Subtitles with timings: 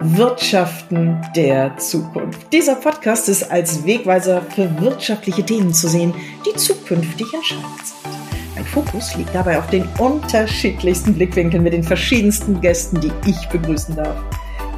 [0.00, 2.52] Wirtschaften der Zukunft.
[2.52, 6.12] Dieser Podcast ist als Wegweiser für wirtschaftliche Themen zu sehen,
[6.44, 8.54] die zukünftig entscheidend sind.
[8.54, 13.96] Mein Fokus liegt dabei auf den unterschiedlichsten Blickwinkeln mit den verschiedensten Gästen, die ich begrüßen
[13.96, 14.16] darf.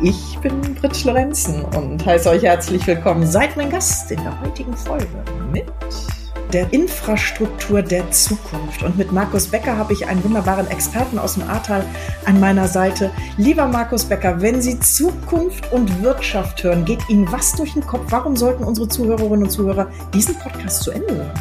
[0.03, 3.27] Ich bin Britt Lorenzen und heiße euch herzlich willkommen.
[3.27, 5.07] Seid mein Gast in der heutigen Folge
[5.53, 5.65] mit
[6.55, 8.85] der Infrastruktur der Zukunft.
[8.85, 11.85] Und mit Markus Becker habe ich einen wunderbaren Experten aus dem Ahrtal
[12.27, 13.11] an meiner Seite.
[13.37, 18.05] Lieber Markus Becker, wenn Sie Zukunft und Wirtschaft hören, geht Ihnen was durch den Kopf?
[18.11, 21.33] Warum sollten unsere Zuhörerinnen und Zuhörer diesen Podcast zu Ende hören?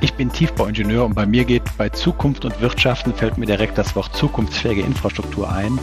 [0.00, 3.94] Ich bin Tiefbauingenieur und bei mir geht bei Zukunft und Wirtschaften fällt mir direkt das
[3.94, 5.78] Wort zukunftsfähige Infrastruktur ein.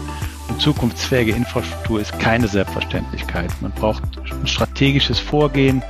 [0.50, 3.50] Und zukunftsfähige Infrastruktur ist keine Selbstverständlichkeit.
[3.62, 5.82] Man braucht ein strategisches Vorgehen,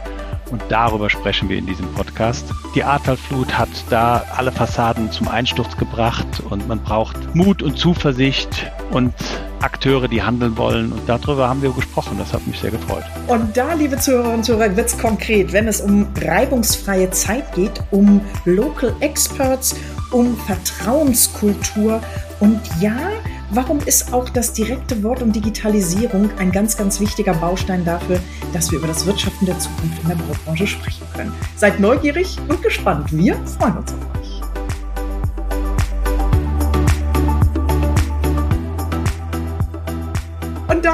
[0.53, 2.45] und darüber sprechen wir in diesem Podcast.
[2.75, 8.71] Die Ahrtalflut hat da alle Fassaden zum Einsturz gebracht und man braucht Mut und Zuversicht
[8.91, 9.13] und
[9.61, 10.91] Akteure, die handeln wollen.
[10.91, 12.17] Und darüber haben wir gesprochen.
[12.19, 13.03] Das hat mich sehr gefreut.
[13.27, 17.81] Und da, liebe Zuhörerinnen und Zuhörer, wird es konkret, wenn es um reibungsfreie Zeit geht,
[17.91, 19.75] um Local Experts,
[20.11, 21.99] um Vertrauenskultur
[22.39, 22.97] und ja,
[23.51, 28.19] Warum ist auch das direkte Wort und Digitalisierung ein ganz, ganz wichtiger Baustein dafür,
[28.51, 31.33] dass wir über das Wirtschaften der Zukunft in der Baubranche sprechen können?
[31.55, 33.11] Seid neugierig und gespannt.
[33.11, 34.22] Wir freuen uns auf euch.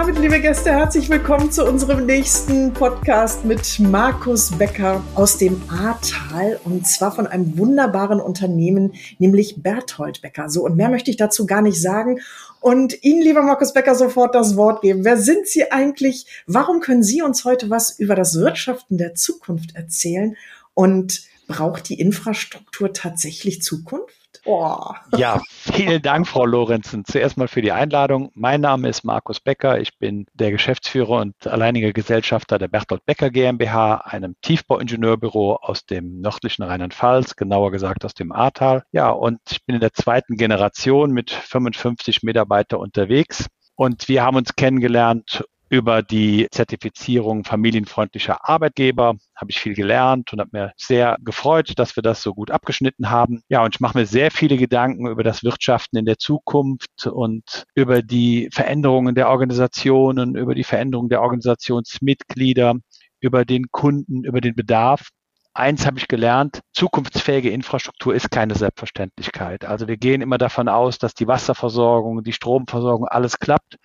[0.09, 6.59] Damit, liebe Gäste, herzlich willkommen zu unserem nächsten Podcast mit Markus Becker aus dem Ahrtal
[6.63, 10.49] und zwar von einem wunderbaren Unternehmen, nämlich Berthold Becker.
[10.49, 12.21] So, und mehr möchte ich dazu gar nicht sagen
[12.59, 15.05] und Ihnen, lieber Markus Becker, sofort das Wort geben.
[15.05, 16.25] Wer sind Sie eigentlich?
[16.47, 20.35] Warum können Sie uns heute was über das Wirtschaften der Zukunft erzählen?
[20.73, 24.18] Und braucht die Infrastruktur tatsächlich Zukunft?
[24.45, 24.93] Oh.
[25.17, 27.03] Ja, vielen Dank, Frau Lorenzen.
[27.05, 28.31] Zuerst mal für die Einladung.
[28.33, 29.79] Mein Name ist Markus Becker.
[29.79, 36.21] Ich bin der Geschäftsführer und alleiniger Gesellschafter der Bertolt Becker GmbH, einem Tiefbauingenieurbüro aus dem
[36.21, 38.83] nördlichen Rheinland-Pfalz, genauer gesagt aus dem Ahrtal.
[38.91, 43.47] Ja, und ich bin in der zweiten Generation mit 55 Mitarbeitern unterwegs.
[43.75, 50.39] Und wir haben uns kennengelernt über die Zertifizierung familienfreundlicher Arbeitgeber habe ich viel gelernt und
[50.39, 53.43] habe mir sehr gefreut, dass wir das so gut abgeschnitten haben.
[53.49, 57.65] Ja, und ich mache mir sehr viele Gedanken über das Wirtschaften in der Zukunft und
[57.75, 62.75] über die Veränderungen der Organisationen, über die Veränderung der Organisationsmitglieder,
[63.19, 65.09] über den Kunden, über den Bedarf.
[65.53, 69.65] Eins habe ich gelernt, zukunftsfähige Infrastruktur ist keine Selbstverständlichkeit.
[69.65, 73.77] Also wir gehen immer davon aus, dass die Wasserversorgung, die Stromversorgung, alles klappt.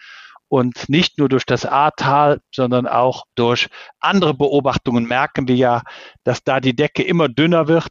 [0.54, 3.66] Und nicht nur durch das Ahrtal, sondern auch durch
[3.98, 5.82] andere Beobachtungen merken wir ja,
[6.22, 7.88] dass da die Decke immer dünner wird.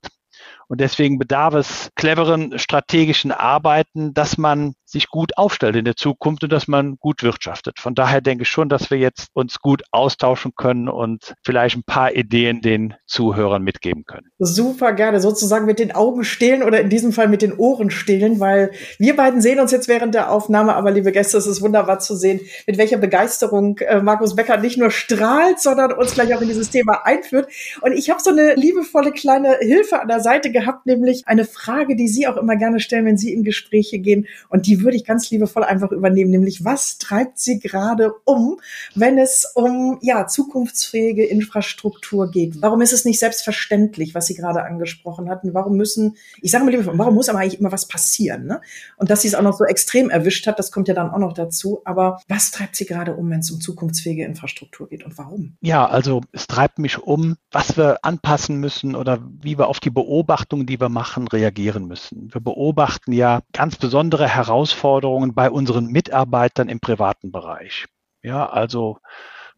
[0.69, 6.43] Und deswegen bedarf es cleveren strategischen Arbeiten, dass man sich gut aufstellt in der Zukunft
[6.43, 7.79] und dass man gut wirtschaftet.
[7.79, 11.83] Von daher denke ich schon, dass wir jetzt uns gut austauschen können und vielleicht ein
[11.83, 14.27] paar Ideen den Zuhörern mitgeben können.
[14.39, 18.39] Super gerne, sozusagen mit den Augen stehlen oder in diesem Fall mit den Ohren stehlen,
[18.39, 21.99] weil wir beiden sehen uns jetzt während der Aufnahme, aber liebe Gäste, es ist wunderbar
[21.99, 26.41] zu sehen, mit welcher Begeisterung äh, Markus Becker nicht nur strahlt, sondern uns gleich auch
[26.41, 27.47] in dieses Thema einführt.
[27.81, 31.95] Und ich habe so eine liebevolle kleine Hilfe an der Seite gehabt, nämlich eine Frage,
[31.95, 35.05] die Sie auch immer gerne stellen, wenn Sie in Gespräche gehen und die würde ich
[35.05, 38.59] ganz liebevoll einfach übernehmen, nämlich was treibt Sie gerade um,
[38.95, 42.61] wenn es um ja zukunftsfähige Infrastruktur geht?
[42.61, 45.53] Warum ist es nicht selbstverständlich, was Sie gerade angesprochen hatten?
[45.53, 48.45] Warum müssen, ich sage mal liebevoll, warum muss aber eigentlich immer was passieren?
[48.45, 48.61] Ne?
[48.97, 51.19] Und dass Sie es auch noch so extrem erwischt hat, das kommt ja dann auch
[51.19, 51.81] noch dazu.
[51.85, 55.57] Aber was treibt Sie gerade um, wenn es um zukunftsfähige Infrastruktur geht und warum?
[55.61, 59.89] Ja, also es treibt mich um, was wir anpassen müssen oder wie wir auf die
[59.89, 62.33] Beobachtungen, die wir machen, reagieren müssen.
[62.33, 67.85] Wir beobachten ja ganz besondere Herausforderungen Herausforderungen bei unseren Mitarbeitern im privaten Bereich.
[68.23, 68.97] Ja, also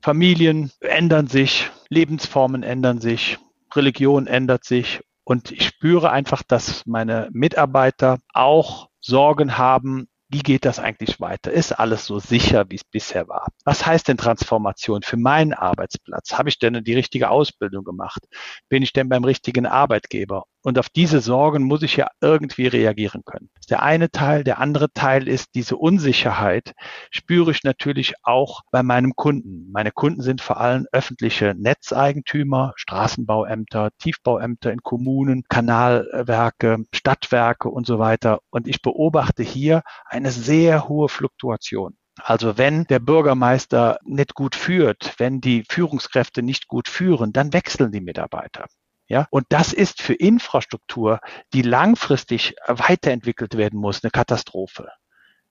[0.02, 3.38] Familien ändern sich, Lebensformen ändern sich,
[3.74, 10.66] Religion ändert sich und ich spüre einfach, dass meine Mitarbeiter auch Sorgen haben, wie geht
[10.66, 11.52] das eigentlich weiter?
[11.52, 13.48] Ist alles so sicher, wie es bisher war?
[13.64, 16.34] Was heißt denn Transformation für meinen Arbeitsplatz?
[16.34, 18.24] Habe ich denn die richtige Ausbildung gemacht?
[18.68, 20.46] Bin ich denn beim richtigen Arbeitgeber?
[20.66, 23.52] Und auf diese Sorgen muss ich ja irgendwie reagieren können.
[23.54, 24.44] Das ist der eine Teil.
[24.44, 26.74] Der andere Teil ist diese Unsicherheit
[27.12, 29.72] spüre ich natürlich auch bei meinem Kunden.
[29.72, 38.00] Meine Kunden sind vor allem öffentliche Netzeigentümer, Straßenbauämter, Tiefbauämter in Kommunen, Kanalwerke, Stadtwerke und so
[38.00, 38.40] weiter.
[38.50, 41.96] Und ich beobachte hier eine sehr hohe Fluktuation.
[42.18, 47.92] Also wenn der Bürgermeister nicht gut führt, wenn die Führungskräfte nicht gut führen, dann wechseln
[47.92, 48.66] die Mitarbeiter.
[49.08, 51.20] Ja, und das ist für Infrastruktur,
[51.54, 54.90] die langfristig weiterentwickelt werden muss, eine Katastrophe.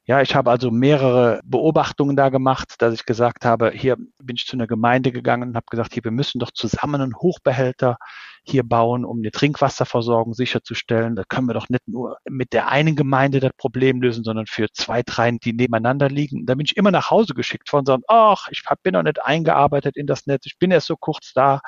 [0.07, 4.45] Ja, ich habe also mehrere Beobachtungen da gemacht, dass ich gesagt habe, hier bin ich
[4.45, 7.97] zu einer Gemeinde gegangen und habe gesagt, hier, wir müssen doch zusammen einen Hochbehälter
[8.47, 11.17] hier bauen, um die Trinkwasserversorgung sicherzustellen.
[11.17, 14.71] Da können wir doch nicht nur mit der einen Gemeinde das Problem lösen, sondern für
[14.73, 16.47] zwei, drei, die nebeneinander liegen.
[16.47, 19.97] Da bin ich immer nach Hause geschickt von sagen, ach, ich bin noch nicht eingearbeitet
[19.97, 21.61] in das Netz, ich bin erst so kurz da.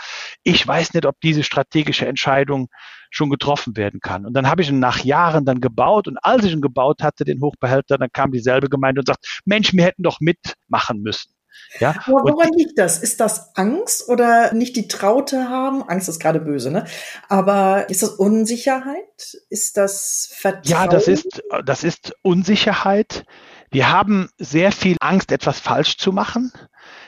[0.43, 2.69] Ich weiß nicht, ob diese strategische Entscheidung
[3.11, 4.27] schon getroffen werden kann.
[4.27, 7.25] Und dann habe ich ihn nach Jahren dann gebaut und als ich ihn gebaut hatte,
[7.25, 11.36] den Hochbehälter, dann kam dieselbe Gemeinde und sagt, Mensch, wir hätten doch mitmachen müssen.
[11.79, 11.95] Ja?
[12.07, 12.99] Aber woran liegt das?
[12.99, 15.83] Ist das Angst oder nicht die Traute haben?
[15.83, 16.87] Angst ist gerade böse, ne?
[17.29, 19.39] Aber ist das Unsicherheit?
[19.51, 20.65] Ist das Vertrauen?
[20.65, 23.25] Ja, das ist, das ist Unsicherheit.
[23.71, 26.53] Wir haben sehr viel Angst, etwas falsch zu machen.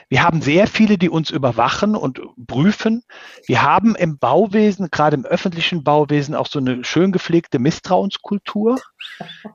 [0.09, 3.03] Wir haben sehr viele, die uns überwachen und prüfen.
[3.45, 8.79] Wir haben im Bauwesen, gerade im öffentlichen Bauwesen, auch so eine schön gepflegte Misstrauenskultur.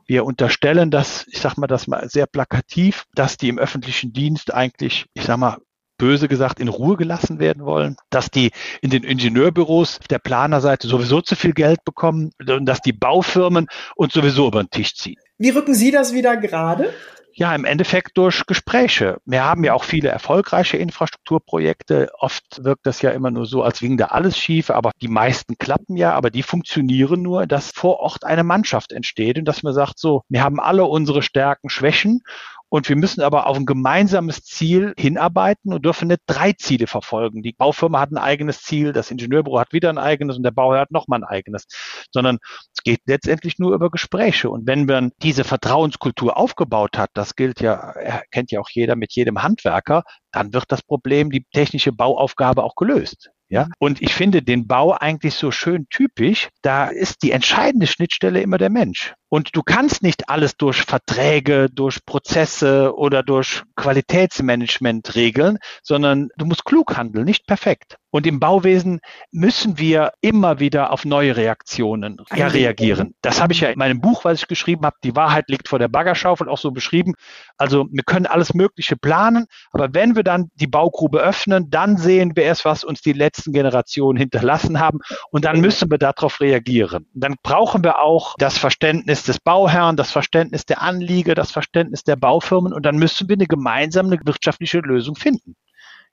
[0.07, 4.55] Wir unterstellen das, ich sage mal das mal sehr plakativ, dass die im öffentlichen Dienst
[4.55, 5.59] eigentlich, ich sage mal,
[5.99, 8.51] böse gesagt in Ruhe gelassen werden wollen, dass die
[8.81, 14.13] in den Ingenieurbüros der Planerseite sowieso zu viel Geld bekommen und dass die Baufirmen uns
[14.13, 15.21] sowieso über den Tisch ziehen.
[15.39, 16.93] Wie rücken Sie das wieder gerade?
[17.37, 19.19] Ja, im Endeffekt durch Gespräche.
[19.25, 22.13] Wir haben ja auch viele erfolgreiche Infrastrukturprojekte.
[22.17, 25.59] Oft wirkt das ja immer nur so, als ging da alles schief, aber die meisten
[25.59, 29.75] klappen ja, aber die funktionieren nur, dass vor Ort eine Mannschaft entsteht und dass man
[29.75, 32.23] sagt, so, wir haben alle unsere Stärken, Schwächen
[32.69, 37.43] und wir müssen aber auf ein gemeinsames Ziel hinarbeiten und dürfen nicht drei Ziele verfolgen.
[37.43, 40.81] Die Baufirma hat ein eigenes Ziel, das Ingenieurbüro hat wieder ein eigenes und der Bauherr
[40.81, 41.67] hat nochmal ein eigenes.
[42.11, 42.39] Sondern
[42.75, 44.51] es geht letztendlich nur über Gespräche.
[44.51, 47.95] Und wenn man diese Vertrauenskultur aufgebaut hat, das gilt ja,
[48.31, 50.03] kennt ja auch jeder mit jedem Handwerker,
[50.33, 53.31] dann wird das Problem, die technische Bauaufgabe auch gelöst.
[53.49, 56.49] Ja, und ich finde den Bau eigentlich so schön typisch.
[56.63, 59.15] Da ist die entscheidende Schnittstelle immer der Mensch.
[59.35, 66.47] Und du kannst nicht alles durch Verträge, durch Prozesse oder durch Qualitätsmanagement regeln, sondern du
[66.47, 67.97] musst klug handeln, nicht perfekt.
[68.15, 69.01] Und im Bauwesen
[69.33, 73.17] müssen wir immer wieder auf neue Reaktionen ja, reagieren.
[73.23, 75.81] Das habe ich ja in meinem Buch, was ich geschrieben habe, Die Wahrheit liegt vor
[75.81, 77.15] der Baggerschaufel, auch so beschrieben.
[77.59, 82.37] Also wir können alles Mögliche planen, aber wenn wir dann die Baugrube öffnen, dann sehen
[82.37, 85.01] wir erst, was uns die letzten Generationen hinterlassen haben
[85.33, 87.09] und dann müssen wir darauf reagieren.
[87.15, 92.17] Dann brauchen wir auch das Verständnis des Bauherrn, das Verständnis der Anlieger, das Verständnis der
[92.17, 95.57] Baufirmen und dann müssen wir eine gemeinsame wirtschaftliche Lösung finden.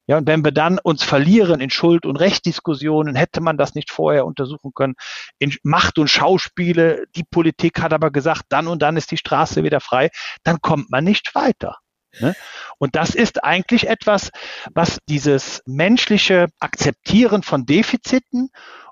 [0.08, 3.92] Ja, und wenn wir dann uns verlieren in Schuld- und Rechtsdiskussionen, hätte man das nicht
[3.92, 4.96] vorher untersuchen können.
[5.38, 9.64] In Macht- und Schauspiele, die Politik hat aber gesagt, dann und dann ist die Straße
[9.64, 10.10] wieder frei,
[10.44, 11.78] dann kommt man nicht weiter.
[12.20, 12.36] Ne?
[12.78, 14.32] Und das ist eigentlich etwas,
[14.74, 18.50] was dieses menschliche Akzeptieren von Defiziten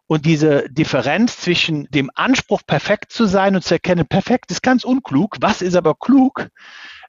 [0.10, 4.84] und diese Differenz zwischen dem Anspruch, perfekt zu sein und zu erkennen, perfekt ist ganz
[4.84, 6.50] unklug, was ist aber klug,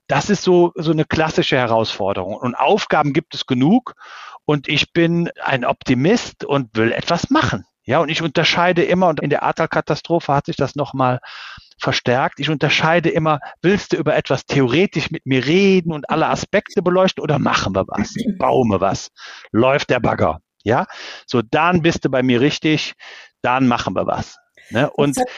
[0.07, 2.35] das ist so, so eine klassische Herausforderung.
[2.35, 3.95] Und Aufgaben gibt es genug.
[4.45, 7.65] Und ich bin ein Optimist und will etwas machen.
[7.85, 11.21] Ja, und ich unterscheide immer, und in der Ahrtal-Katastrophe hat sich das nochmal
[11.79, 12.39] verstärkt.
[12.39, 17.23] Ich unterscheide immer, willst du über etwas theoretisch mit mir reden und alle Aspekte beleuchten
[17.23, 18.15] oder machen wir was?
[18.39, 19.09] Bauen wir was?
[19.53, 20.41] Läuft der Bagger?
[20.63, 20.87] Ja,
[21.27, 22.95] so dann bist du bei mir richtig,
[23.43, 24.37] dann machen wir was.
[24.71, 24.91] Ne?
[24.91, 25.31] Und was hat,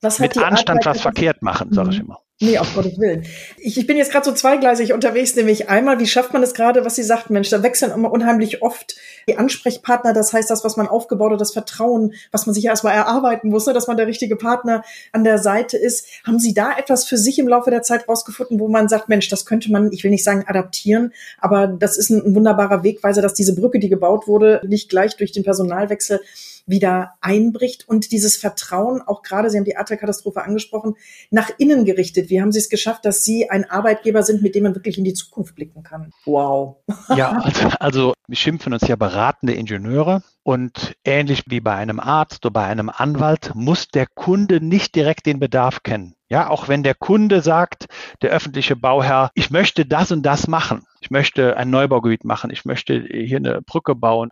[0.00, 2.06] was mit Anstand was verkehrt machen, sage ich mhm.
[2.06, 2.18] immer.
[2.40, 3.26] Nee, auf Gottes Willen.
[3.56, 6.84] Ich, ich bin jetzt gerade so zweigleisig unterwegs, nämlich einmal, wie schafft man es gerade,
[6.84, 8.94] was Sie sagt, Mensch, da wechseln immer unheimlich oft
[9.26, 12.94] die Ansprechpartner, das heißt das, was man aufgebaut hat, das Vertrauen, was man sich erstmal
[12.94, 16.06] erarbeiten muss, ne, dass man der richtige Partner an der Seite ist.
[16.24, 19.28] Haben Sie da etwas für sich im Laufe der Zeit rausgefunden, wo man sagt, Mensch,
[19.28, 23.20] das könnte man, ich will nicht sagen adaptieren, aber das ist ein, ein wunderbarer Wegweiser,
[23.20, 26.20] dass diese Brücke, die gebaut wurde, nicht gleich durch den Personalwechsel
[26.68, 30.94] wieder einbricht und dieses Vertrauen, auch gerade, Sie haben die Ahrtal-Katastrophe angesprochen,
[31.30, 32.30] nach innen gerichtet.
[32.30, 35.04] Wie haben Sie es geschafft, dass Sie ein Arbeitgeber sind, mit dem man wirklich in
[35.04, 36.12] die Zukunft blicken kann?
[36.24, 36.76] Wow.
[37.16, 42.44] Ja, also, also wir schimpfen uns ja beratende Ingenieure und ähnlich wie bei einem Arzt
[42.44, 46.14] oder bei einem Anwalt muss der Kunde nicht direkt den Bedarf kennen.
[46.30, 47.86] Ja, auch wenn der Kunde sagt,
[48.20, 50.86] der öffentliche Bauherr, ich möchte das und das machen.
[51.00, 52.50] Ich möchte ein Neubaugebiet machen.
[52.50, 54.30] Ich möchte hier eine Brücke bauen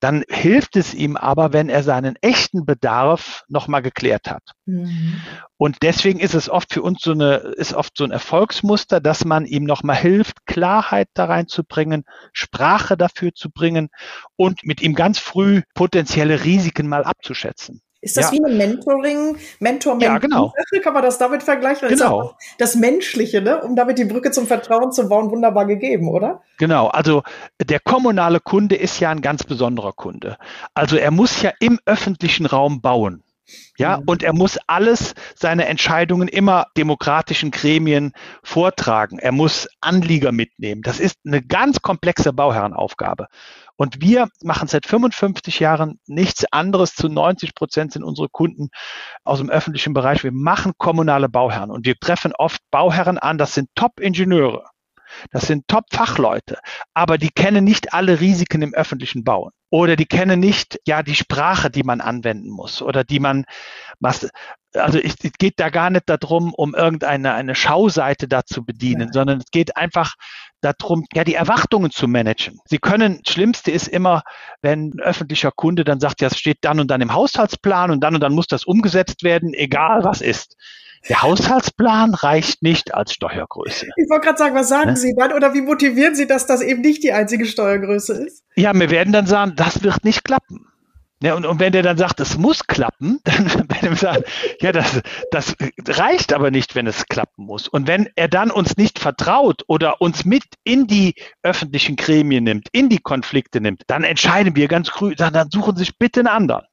[0.00, 4.42] dann hilft es ihm aber, wenn er seinen echten Bedarf nochmal geklärt hat.
[4.66, 5.20] Mhm.
[5.56, 9.24] Und deswegen ist es oft für uns so eine, ist oft so ein Erfolgsmuster, dass
[9.24, 13.88] man ihm nochmal hilft, Klarheit da reinzubringen, Sprache dafür zu bringen
[14.36, 17.80] und mit ihm ganz früh potenzielle Risiken mal abzuschätzen.
[18.04, 18.32] Ist das ja.
[18.32, 20.52] wie eine Mentoring, mentor ja, genau.
[20.82, 21.88] Kann man das damit vergleichen?
[21.88, 22.36] Genau.
[22.58, 23.62] Das Menschliche, ne?
[23.62, 26.42] um damit die Brücke zum Vertrauen zu bauen, wunderbar gegeben, oder?
[26.58, 26.88] Genau.
[26.88, 27.22] Also
[27.62, 30.36] der kommunale Kunde ist ja ein ganz besonderer Kunde.
[30.74, 33.22] Also er muss ja im öffentlichen Raum bauen.
[33.76, 34.04] Ja, mhm.
[34.06, 39.18] und er muss alles, seine Entscheidungen immer demokratischen Gremien vortragen.
[39.18, 40.82] Er muss Anlieger mitnehmen.
[40.82, 43.26] Das ist eine ganz komplexe Bauherrenaufgabe.
[43.76, 46.94] Und wir machen seit 55 Jahren nichts anderes.
[46.94, 48.68] Zu 90 Prozent sind unsere Kunden
[49.24, 50.22] aus dem öffentlichen Bereich.
[50.22, 53.36] Wir machen kommunale Bauherren und wir treffen oft Bauherren an.
[53.36, 54.64] Das sind Top-Ingenieure.
[55.30, 56.58] Das sind Top-Fachleute,
[56.92, 59.52] aber die kennen nicht alle Risiken im öffentlichen Bauen.
[59.74, 63.44] Oder die kennen nicht, ja, die Sprache, die man anwenden muss oder die man,
[63.98, 64.30] was,
[64.72, 69.12] also es geht da gar nicht darum, um irgendeine eine Schauseite da zu bedienen, ja.
[69.12, 70.14] sondern es geht einfach
[70.60, 72.60] darum, ja, die Erwartungen zu managen.
[72.66, 74.22] Sie können, das Schlimmste ist immer,
[74.62, 77.98] wenn ein öffentlicher Kunde dann sagt, ja, es steht dann und dann im Haushaltsplan und
[77.98, 80.54] dann und dann muss das umgesetzt werden, egal was ist.
[81.08, 83.86] Der Haushaltsplan reicht nicht als Steuergröße.
[83.96, 84.96] Ich wollte gerade sagen, was sagen ne?
[84.96, 88.42] Sie dann oder wie motivieren Sie, dass das eben nicht die einzige Steuergröße ist?
[88.56, 90.66] Ja, wir werden dann sagen, das wird nicht klappen.
[91.22, 94.24] Ja, und, und wenn der dann sagt, es muss klappen, dann werden wir sagen,
[94.60, 95.56] ja, das, das
[95.86, 97.68] reicht aber nicht, wenn es klappen muss.
[97.68, 102.68] Und wenn er dann uns nicht vertraut oder uns mit in die öffentlichen Gremien nimmt,
[102.72, 106.28] in die Konflikte nimmt, dann entscheiden wir ganz grün, dann suchen Sie sich bitte einen
[106.28, 106.66] anderen.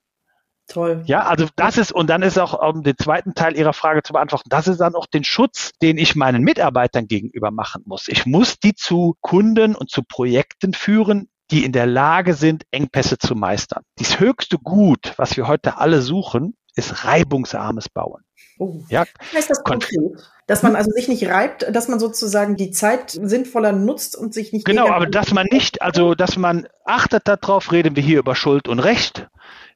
[0.72, 1.04] Toll.
[1.06, 4.14] Ja, also das ist, und dann ist auch, um den zweiten Teil Ihrer Frage zu
[4.14, 8.08] beantworten, das ist dann auch den Schutz, den ich meinen Mitarbeitern gegenüber machen muss.
[8.08, 13.18] Ich muss die zu Kunden und zu Projekten führen, die in der Lage sind, Engpässe
[13.18, 13.84] zu meistern.
[13.98, 18.24] Das höchste Gut, was wir heute alle suchen, ist reibungsarmes Bauen.
[18.58, 18.82] Oh.
[18.88, 20.00] Ja, heißt das konkret?
[20.48, 24.54] Dass man also sich nicht reibt, dass man sozusagen die Zeit sinnvoller nutzt und sich
[24.54, 24.66] nicht.
[24.66, 28.68] Genau, aber dass man nicht, also dass man achtet darauf, reden wir hier über Schuld
[28.68, 29.28] und Recht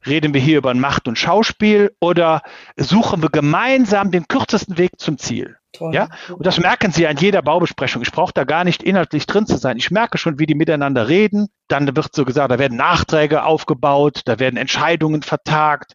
[0.06, 2.42] Reden wir hier über Macht und Schauspiel oder
[2.78, 5.58] suchen wir gemeinsam den kürzesten Weg zum Ziel?
[5.76, 5.94] Toll.
[5.94, 8.02] Ja, und das merken Sie an jeder Baubesprechung.
[8.02, 9.78] Ich brauche da gar nicht inhaltlich drin zu sein.
[9.78, 11.48] Ich merke schon, wie die miteinander reden.
[11.68, 15.94] Dann wird so gesagt, da werden Nachträge aufgebaut, da werden Entscheidungen vertagt.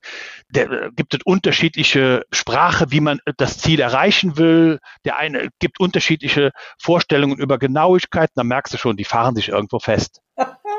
[0.51, 4.81] Da gibt es unterschiedliche Sprache, wie man das Ziel erreichen will.
[5.05, 8.35] Der eine gibt unterschiedliche Vorstellungen über Genauigkeiten.
[8.35, 10.21] Da merkst du schon, die fahren sich irgendwo fest.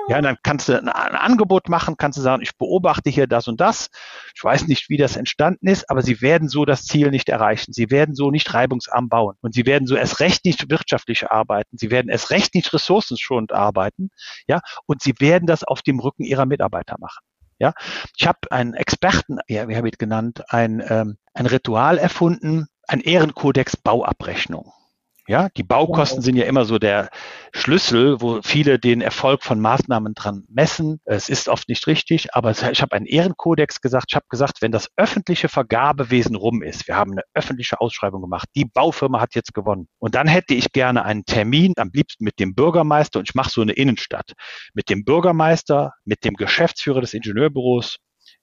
[0.08, 3.62] Ja, dann kannst du ein, Angebot machen, kannst du sagen, ich beobachte hier das und
[3.62, 3.89] das.
[4.36, 7.74] Ich weiß nicht, wie das entstanden ist, aber sie werden so das Ziel nicht erreichen.
[7.74, 9.36] Sie werden so nicht reibungsarm bauen.
[9.41, 11.77] Und sie werden so erst recht nicht wirtschaftlich arbeiten.
[11.77, 14.10] Sie werden erst recht nicht ressourcenschonend arbeiten.
[14.48, 17.24] Ja, und sie werden das auf dem Rücken ihrer Mitarbeiter machen.
[17.60, 17.74] Ja,
[18.17, 23.01] ich habe einen Experten, ja, wie habe ich genannt, ein, ähm, ein Ritual erfunden, ein
[23.01, 24.74] Ehrenkodex Bauabrechnung.
[25.32, 27.10] Ja, die Baukosten sind ja immer so der
[27.54, 31.00] Schlüssel, wo viele den Erfolg von Maßnahmen dran messen.
[31.06, 34.08] Es ist oft nicht richtig, aber ich habe einen Ehrenkodex gesagt.
[34.10, 38.50] Ich habe gesagt, wenn das öffentliche Vergabewesen rum ist, wir haben eine öffentliche Ausschreibung gemacht,
[38.58, 39.88] die Baufirma hat jetzt gewonnen.
[40.00, 43.52] Und dann hätte ich gerne einen Termin, am liebsten mit dem Bürgermeister und ich mache
[43.52, 44.34] so eine Innenstadt.
[44.74, 48.00] Mit dem Bürgermeister, mit dem Geschäftsführer des Ingenieurbüros,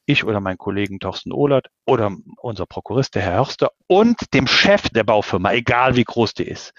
[0.08, 4.88] ich oder mein Kollegen Thorsten Ohlert oder unser Prokurist, der Herr Hörster und dem Chef
[4.90, 6.72] der Baufirma, egal wie groß die ist.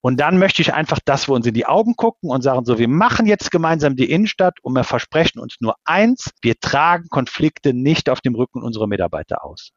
[0.00, 2.78] Und dann möchte ich einfach, dass wir uns in die Augen gucken und sagen, so,
[2.78, 7.74] wir machen jetzt gemeinsam die Innenstadt und wir versprechen uns nur eins, wir tragen Konflikte
[7.74, 9.70] nicht auf dem Rücken unserer Mitarbeiter aus.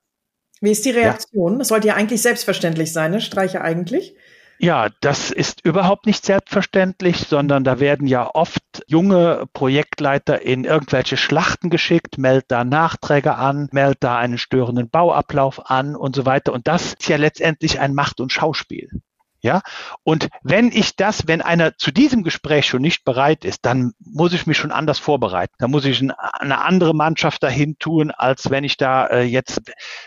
[0.62, 1.54] Wie ist die Reaktion?
[1.54, 1.60] Ja.
[1.60, 3.20] Das sollte ja eigentlich selbstverständlich sein, ne?
[3.20, 4.16] Streiche eigentlich.
[4.64, 11.18] Ja, das ist überhaupt nicht selbstverständlich, sondern da werden ja oft junge Projektleiter in irgendwelche
[11.18, 16.54] Schlachten geschickt, meldet da Nachträge an, meldet da einen störenden Bauablauf an und so weiter.
[16.54, 19.02] Und das ist ja letztendlich ein Macht- und Schauspiel.
[19.42, 19.64] Ja,
[20.04, 24.34] und wenn ich das, wenn einer zu diesem Gespräch schon nicht bereit ist, dann muss
[24.34, 25.56] ich mich schon anders vorbereiten.
[25.58, 29.60] Da muss ich eine andere Mannschaft dahin tun, als wenn ich da äh, jetzt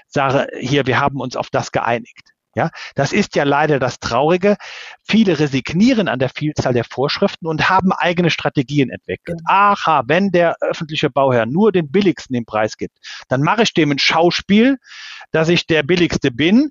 [0.07, 2.34] sage, hier, wir haben uns auf das geeinigt.
[2.55, 4.57] Ja, das ist ja leider das Traurige.
[5.03, 9.41] Viele resignieren an der Vielzahl der Vorschriften und haben eigene Strategien entwickelt.
[9.47, 12.97] Aha, wenn der öffentliche Bauherr nur den billigsten im Preis gibt,
[13.29, 14.79] dann mache ich dem ein Schauspiel,
[15.33, 16.71] dass ich der billigste bin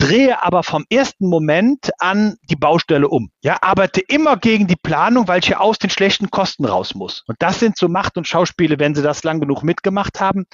[0.00, 3.30] drehe aber vom ersten Moment an die Baustelle um.
[3.42, 7.22] Ja, arbeite immer gegen die Planung, weil ich ja aus den schlechten Kosten raus muss.
[7.26, 10.46] Und das sind so Macht- und Schauspiele, wenn Sie das lang genug mitgemacht haben,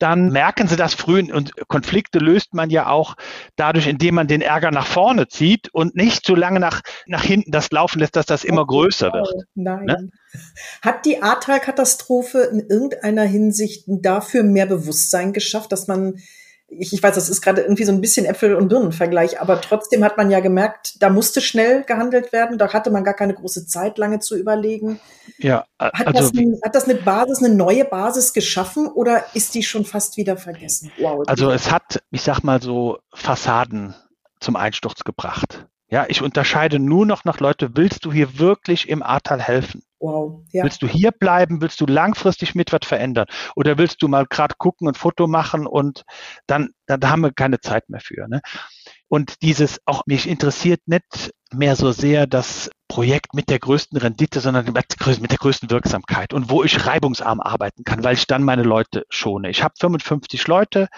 [0.00, 3.16] dann merken sie das früh und Konflikte löst man ja auch
[3.56, 7.52] dadurch, indem man den Ärger nach vorne zieht und nicht so lange nach, nach hinten
[7.52, 9.46] das laufen lässt, dass das immer größer wird.
[9.54, 9.84] Nein.
[9.84, 10.10] Ne?
[10.80, 16.16] Hat die Ahrtal-Katastrophe in irgendeiner Hinsicht dafür mehr Bewusstsein geschafft, dass man
[16.70, 20.04] ich, ich weiß, das ist gerade irgendwie so ein bisschen Äpfel- und Birnenvergleich, aber trotzdem
[20.04, 23.66] hat man ja gemerkt, da musste schnell gehandelt werden, da hatte man gar keine große
[23.66, 25.00] Zeit, lange zu überlegen.
[25.38, 29.54] Ja, hat, also, das, eine, hat das eine Basis, eine neue Basis geschaffen oder ist
[29.54, 30.92] die schon fast wieder vergessen?
[30.98, 31.24] Wow.
[31.26, 33.94] Also es hat, ich sag mal so, Fassaden
[34.38, 35.66] zum Einsturz gebracht.
[35.90, 39.82] Ja, ich unterscheide nur noch nach Leute, willst du hier wirklich im Ahrtal helfen?
[39.98, 40.44] Wow.
[40.52, 40.62] Ja.
[40.62, 41.60] Willst du hier bleiben?
[41.60, 43.26] Willst du langfristig mit was verändern?
[43.56, 46.04] Oder willst du mal gerade gucken, ein Foto machen und
[46.46, 48.28] dann, dann da haben wir keine Zeit mehr für.
[48.28, 48.40] Ne?
[49.08, 54.38] Und dieses, auch mich interessiert nicht mehr so sehr das Projekt mit der größten Rendite,
[54.38, 58.62] sondern mit der größten Wirksamkeit und wo ich reibungsarm arbeiten kann, weil ich dann meine
[58.62, 59.50] Leute schone.
[59.50, 60.88] Ich habe 55 Leute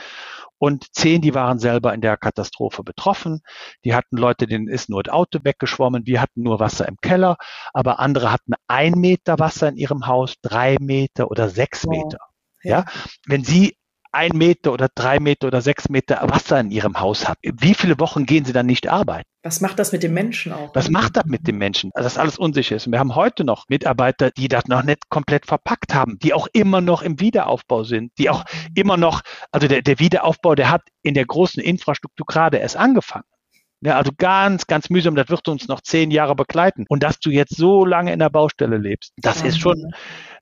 [0.62, 3.40] und zehn, die waren selber in der Katastrophe betroffen.
[3.85, 7.37] Die hatten Leute, denen ist nur das Auto weggeschwommen, wir hatten nur Wasser im Keller,
[7.73, 12.19] aber andere hatten ein Meter Wasser in ihrem Haus, drei Meter oder sechs Meter.
[12.62, 12.78] Ja.
[12.78, 12.85] ja.
[13.26, 13.76] wenn Sie
[14.12, 17.99] ein Meter oder drei Meter oder sechs Meter Wasser in ihrem Haus hat, wie viele
[17.99, 19.32] Wochen gehen sie dann nicht arbeiten?
[19.45, 20.71] Was macht das mit dem Menschen auch?
[20.75, 21.91] Was macht das mit dem Menschen?
[21.95, 22.87] Also das alles unsicher ist.
[22.87, 26.47] Und wir haben heute noch Mitarbeiter, die das noch nicht komplett verpackt haben, die auch
[26.53, 28.45] immer noch im Wiederaufbau sind, die auch
[28.75, 33.25] immer noch, also der, der Wiederaufbau, der hat in der großen Infrastruktur gerade erst angefangen.
[33.81, 36.85] Ja, also ganz, ganz mühsam, das wird uns noch zehn Jahre begleiten.
[36.89, 39.93] Und dass du jetzt so lange in der Baustelle lebst, das ja, ist schon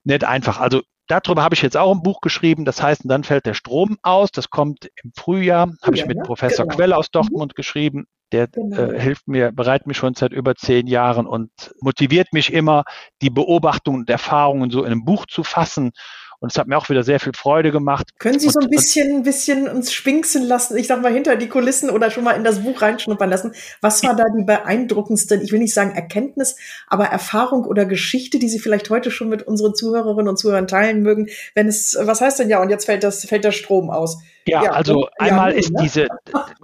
[0.04, 0.60] nicht einfach.
[0.60, 2.66] Also darüber habe ich jetzt auch ein Buch geschrieben.
[2.66, 4.30] Das heißt, dann fällt der Strom aus.
[4.30, 5.72] Das kommt im Frühjahr.
[5.82, 6.22] Habe ich mit ne?
[6.22, 6.76] Professor genau.
[6.76, 7.12] Quelle aus mhm.
[7.12, 7.56] Dortmund mhm.
[7.56, 8.06] geschrieben.
[8.32, 8.76] Der genau.
[8.76, 12.84] äh, hilft mir, bereitet mich schon seit über zehn Jahren und motiviert mich immer,
[13.22, 15.92] die Beobachtungen und Erfahrungen so in einem Buch zu fassen
[16.40, 18.18] und es hat mir auch wieder sehr viel Freude gemacht.
[18.18, 21.48] Können Sie so ein bisschen, ein bisschen uns schwinksen lassen, ich sag mal hinter die
[21.48, 23.52] Kulissen oder schon mal in das Buch reinschnuppern lassen?
[23.82, 26.56] Was war da die beeindruckendste, ich will nicht sagen Erkenntnis,
[26.88, 31.02] aber Erfahrung oder Geschichte, die Sie vielleicht heute schon mit unseren Zuhörerinnen und Zuhörern teilen
[31.02, 31.28] mögen?
[31.54, 34.22] Wenn es, was heißt denn ja, und jetzt fällt das, fällt der Strom aus?
[34.46, 35.82] Ja, ja also und, einmal ja, ist ne?
[35.82, 36.08] diese,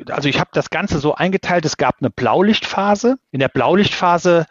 [0.09, 3.17] also ich habe das Ganze so eingeteilt, es gab eine Blaulichtphase.
[3.31, 4.47] In der Blaulichtphase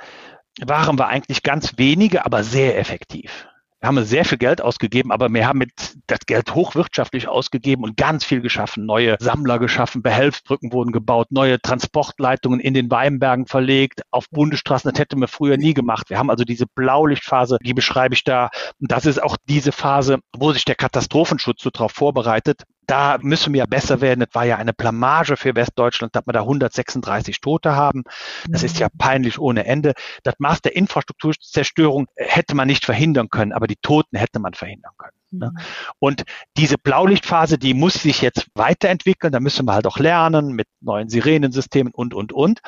[0.64, 3.48] waren wir eigentlich ganz wenige, aber sehr effektiv.
[3.86, 5.72] Wir haben sehr viel Geld ausgegeben, aber wir haben mit
[6.08, 8.88] das Geld hochwirtschaftlich ausgegeben und ganz viel geschaffen.
[8.88, 14.90] Neue Sammler geschaffen, Behelfsbrücken wurden gebaut, neue Transportleitungen in den Weinbergen verlegt, auf Bundesstraßen.
[14.90, 16.10] Das hätten wir früher nie gemacht.
[16.10, 18.50] Wir haben also diese Blaulichtphase, die beschreibe ich da.
[18.82, 23.54] Und das ist auch diese Phase, wo sich der Katastrophenschutz so darauf vorbereitet, da müssen
[23.54, 24.22] wir ja besser werden.
[24.22, 28.04] Das war ja eine Blamage für Westdeutschland, dass wir da 136 Tote haben.
[28.50, 28.98] Das ist ja mhm.
[28.98, 29.94] peinlich ohne Ende.
[30.24, 34.94] Das Maß der Infrastrukturzerstörung hätte man nicht verhindern können, aber die Toten hätte man verhindern
[34.98, 35.18] können.
[35.32, 35.52] Ne?
[35.54, 35.62] Mhm.
[36.00, 36.24] Und
[36.58, 39.34] diese Blaulichtphase, die muss sich jetzt weiterentwickeln.
[39.34, 42.62] Da müssen wir halt auch lernen mit neuen Sirenensystemen und, und, und.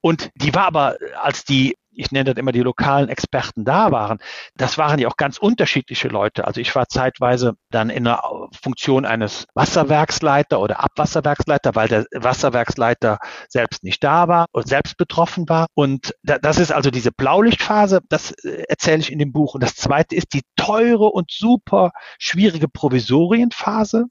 [0.00, 4.18] Und die war aber, als die ich nenne das immer die lokalen Experten da waren,
[4.56, 6.46] das waren ja auch ganz unterschiedliche Leute.
[6.46, 8.22] Also ich war zeitweise dann in der
[8.60, 15.48] Funktion eines Wasserwerksleiter oder Abwasserwerksleiter, weil der Wasserwerksleiter selbst nicht da war und selbst betroffen
[15.48, 15.66] war.
[15.74, 19.54] Und das ist also diese Blaulichtphase, das äh, erzähle ich in dem Buch.
[19.54, 24.06] Und das zweite ist die teure und super schwierige Provisorienphase.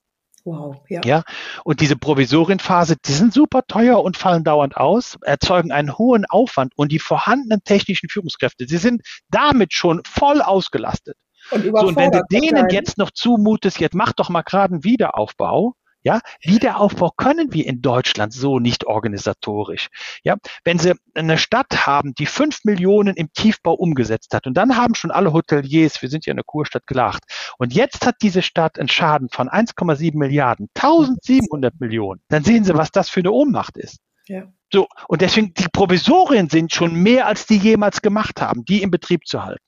[0.48, 1.02] Wow, ja.
[1.04, 1.24] ja.
[1.66, 6.72] Und diese Provisorienphase, die sind super teuer und fallen dauernd aus, erzeugen einen hohen Aufwand
[6.78, 11.18] und die vorhandenen technischen Führungskräfte, sie sind damit schon voll ausgelastet.
[11.52, 14.84] Und, so, und wenn du denen jetzt noch zumutest, jetzt mach doch mal gerade einen
[14.86, 15.76] Wiederaufbau,
[16.08, 19.90] ja, Wiederaufbau können wir in Deutschland so nicht organisatorisch.
[20.24, 24.78] Ja, wenn Sie eine Stadt haben, die fünf Millionen im Tiefbau umgesetzt hat und dann
[24.78, 27.24] haben schon alle Hoteliers, wir sind ja eine Kurstadt gelacht.
[27.58, 32.22] Und jetzt hat diese Stadt einen Schaden von 1,7 Milliarden, 1700 Millionen.
[32.30, 34.00] Dann sehen Sie, was das für eine Ohnmacht ist.
[34.28, 34.44] Ja.
[34.72, 38.92] So, und deswegen, die Provisorien sind schon mehr, als die jemals gemacht haben, die in
[38.92, 39.67] Betrieb zu halten.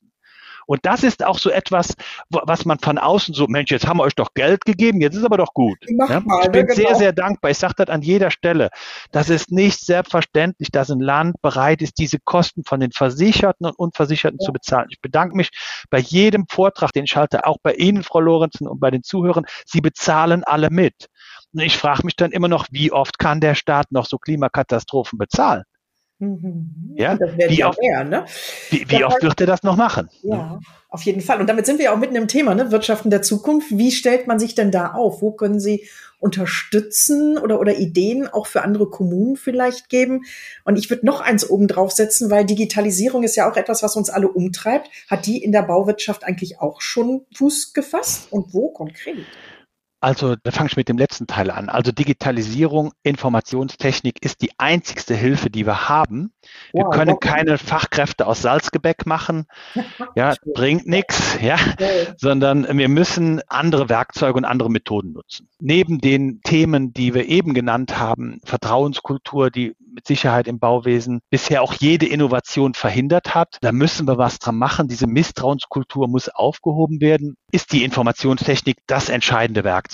[0.70, 1.96] Und das ist auch so etwas,
[2.28, 5.24] was man von außen so, Mensch, jetzt haben wir euch doch Geld gegeben, jetzt ist
[5.24, 5.78] aber doch gut.
[5.88, 6.20] Ja?
[6.20, 6.98] Mal, ich bin ne, sehr, genau.
[6.98, 7.50] sehr dankbar.
[7.50, 8.70] Ich sage das an jeder Stelle.
[9.10, 13.76] Das ist nicht selbstverständlich, dass ein Land bereit ist, diese Kosten von den Versicherten und
[13.80, 14.46] Unversicherten ja.
[14.46, 14.86] zu bezahlen.
[14.90, 15.50] Ich bedanke mich
[15.90, 19.46] bei jedem Vortrag, den ich halte, auch bei Ihnen, Frau Lorenzen, und bei den Zuhörern.
[19.66, 21.08] Sie bezahlen alle mit.
[21.52, 25.18] Und ich frage mich dann immer noch, wie oft kann der Staat noch so Klimakatastrophen
[25.18, 25.64] bezahlen?
[26.20, 26.94] Mhm.
[26.96, 28.26] Ja, wie, oft, mehr, ne?
[28.68, 30.10] wie, wie oft wird er das noch machen?
[30.22, 31.40] Ja, auf jeden Fall.
[31.40, 32.70] Und damit sind wir ja auch mitten im Thema, ne?
[32.70, 33.70] Wirtschaften der Zukunft.
[33.70, 35.22] Wie stellt man sich denn da auf?
[35.22, 40.24] Wo können Sie unterstützen oder, oder Ideen auch für andere Kommunen vielleicht geben?
[40.64, 44.10] Und ich würde noch eins oben draufsetzen, weil Digitalisierung ist ja auch etwas, was uns
[44.10, 44.90] alle umtreibt.
[45.08, 48.30] Hat die in der Bauwirtschaft eigentlich auch schon Fuß gefasst?
[48.30, 49.24] Und wo konkret?
[50.00, 51.68] Also, da fange ich mit dem letzten Teil an.
[51.68, 56.32] Also Digitalisierung, Informationstechnik ist die einzigste Hilfe, die wir haben.
[56.72, 57.28] Wir wow, können okay.
[57.28, 59.46] keine Fachkräfte aus Salzgebäck machen.
[60.16, 62.08] Ja, bringt nichts, ja, okay.
[62.16, 65.48] sondern wir müssen andere Werkzeuge und andere Methoden nutzen.
[65.60, 71.62] Neben den Themen, die wir eben genannt haben, Vertrauenskultur, die mit Sicherheit im Bauwesen bisher
[71.62, 73.58] auch jede Innovation verhindert hat.
[73.60, 74.88] Da müssen wir was dran machen.
[74.88, 77.36] Diese Misstrauenskultur muss aufgehoben werden.
[77.52, 79.89] Ist die Informationstechnik das entscheidende Werkzeug?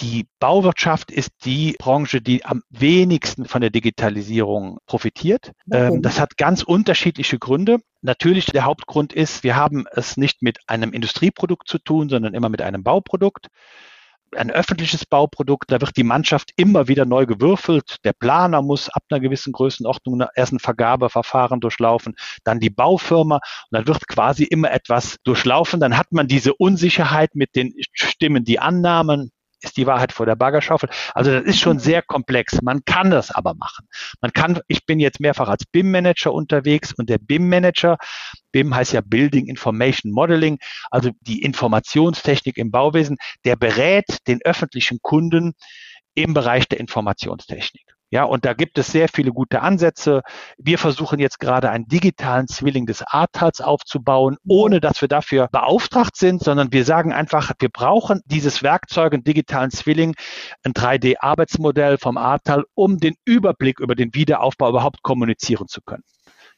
[0.00, 5.52] Die Bauwirtschaft ist die Branche, die am wenigsten von der Digitalisierung profitiert.
[5.70, 5.98] Okay.
[6.02, 7.78] Das hat ganz unterschiedliche Gründe.
[8.02, 12.50] Natürlich, der Hauptgrund ist, wir haben es nicht mit einem Industrieprodukt zu tun, sondern immer
[12.50, 13.48] mit einem Bauprodukt
[14.36, 17.96] ein öffentliches Bauprodukt, da wird die Mannschaft immer wieder neu gewürfelt.
[18.04, 23.42] Der Planer muss ab einer gewissen Größenordnung erst ein Vergabeverfahren durchlaufen, dann die Baufirma und
[23.70, 25.80] dann wird quasi immer etwas durchlaufen.
[25.80, 29.32] Dann hat man diese Unsicherheit mit den Stimmen, die Annahmen,
[29.66, 30.88] ist die Wahrheit vor der Baggerschaufel.
[31.14, 32.60] Also das ist schon sehr komplex.
[32.62, 33.86] Man kann das aber machen.
[34.20, 37.98] Man kann, ich bin jetzt mehrfach als BIM-Manager unterwegs und der BIM-Manager,
[38.52, 40.58] BIM heißt ja Building Information Modeling,
[40.90, 45.54] also die Informationstechnik im Bauwesen, der berät den öffentlichen Kunden
[46.14, 47.95] im Bereich der Informationstechnik.
[48.16, 50.22] Ja, und da gibt es sehr viele gute Ansätze.
[50.56, 56.16] Wir versuchen jetzt gerade einen digitalen Zwilling des Ahrtals aufzubauen, ohne dass wir dafür beauftragt
[56.16, 60.14] sind, sondern wir sagen einfach, wir brauchen dieses Werkzeug, einen digitalen Zwilling,
[60.64, 66.04] ein 3D-Arbeitsmodell vom Ahrtal, um den Überblick über den Wiederaufbau überhaupt kommunizieren zu können.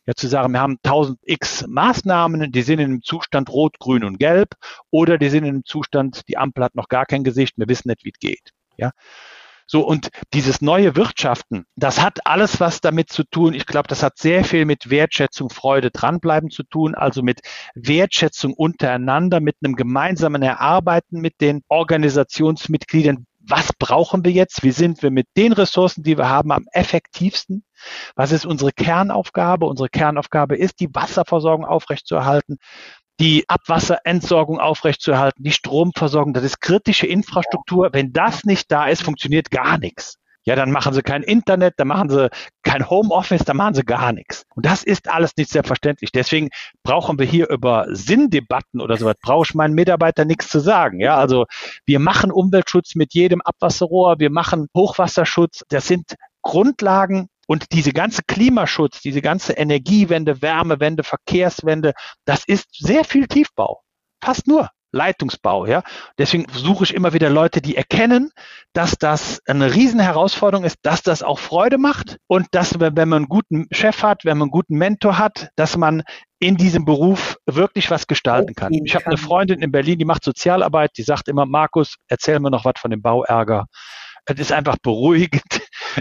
[0.06, 4.04] Ja, zu sagen, wir haben 1000 x Maßnahmen, die sind in einem Zustand rot, grün
[4.04, 4.54] und gelb,
[4.92, 7.88] oder die sind in einem Zustand, die Ampel hat noch gar kein Gesicht, wir wissen
[7.88, 8.52] nicht, wie es geht.
[8.76, 8.92] Ja.
[9.70, 13.52] So, und dieses neue Wirtschaften, das hat alles was damit zu tun.
[13.52, 17.42] Ich glaube, das hat sehr viel mit Wertschätzung, Freude, dranbleiben zu tun, also mit
[17.74, 23.26] Wertschätzung untereinander, mit einem gemeinsamen Erarbeiten mit den Organisationsmitgliedern.
[23.40, 24.62] Was brauchen wir jetzt?
[24.62, 27.62] Wie sind wir mit den Ressourcen, die wir haben, am effektivsten?
[28.16, 29.66] Was ist unsere Kernaufgabe?
[29.66, 32.56] Unsere Kernaufgabe ist, die Wasserversorgung aufrechtzuerhalten
[33.20, 37.90] die Abwasserentsorgung aufrechtzuerhalten, die Stromversorgung, das ist kritische Infrastruktur.
[37.92, 40.18] Wenn das nicht da ist, funktioniert gar nichts.
[40.44, 42.30] Ja, dann machen sie kein Internet, dann machen sie
[42.62, 44.46] kein Homeoffice, dann machen sie gar nichts.
[44.54, 46.10] Und das ist alles nicht selbstverständlich.
[46.10, 46.48] Deswegen
[46.82, 51.00] brauchen wir hier über Sinndebatten oder sowas, brauche ich meinen Mitarbeitern nichts zu sagen.
[51.00, 51.44] Ja, also
[51.84, 55.64] wir machen Umweltschutz mit jedem Abwasserrohr, wir machen Hochwasserschutz.
[55.68, 63.04] Das sind Grundlagen, und diese ganze Klimaschutz, diese ganze Energiewende, Wärmewende, Verkehrswende, das ist sehr
[63.04, 63.82] viel Tiefbau.
[64.22, 64.68] Fast nur.
[64.90, 65.82] Leitungsbau, ja.
[66.16, 68.30] Deswegen suche ich immer wieder Leute, die erkennen,
[68.72, 73.28] dass das eine Riesenherausforderung ist, dass das auch Freude macht und dass, wenn man einen
[73.28, 76.04] guten Chef hat, wenn man einen guten Mentor hat, dass man
[76.38, 78.72] in diesem Beruf wirklich was gestalten kann.
[78.72, 82.50] Ich habe eine Freundin in Berlin, die macht Sozialarbeit, die sagt immer, Markus, erzähl mir
[82.50, 83.66] noch was von dem Bauärger.
[84.24, 85.42] Es ist einfach beruhigend.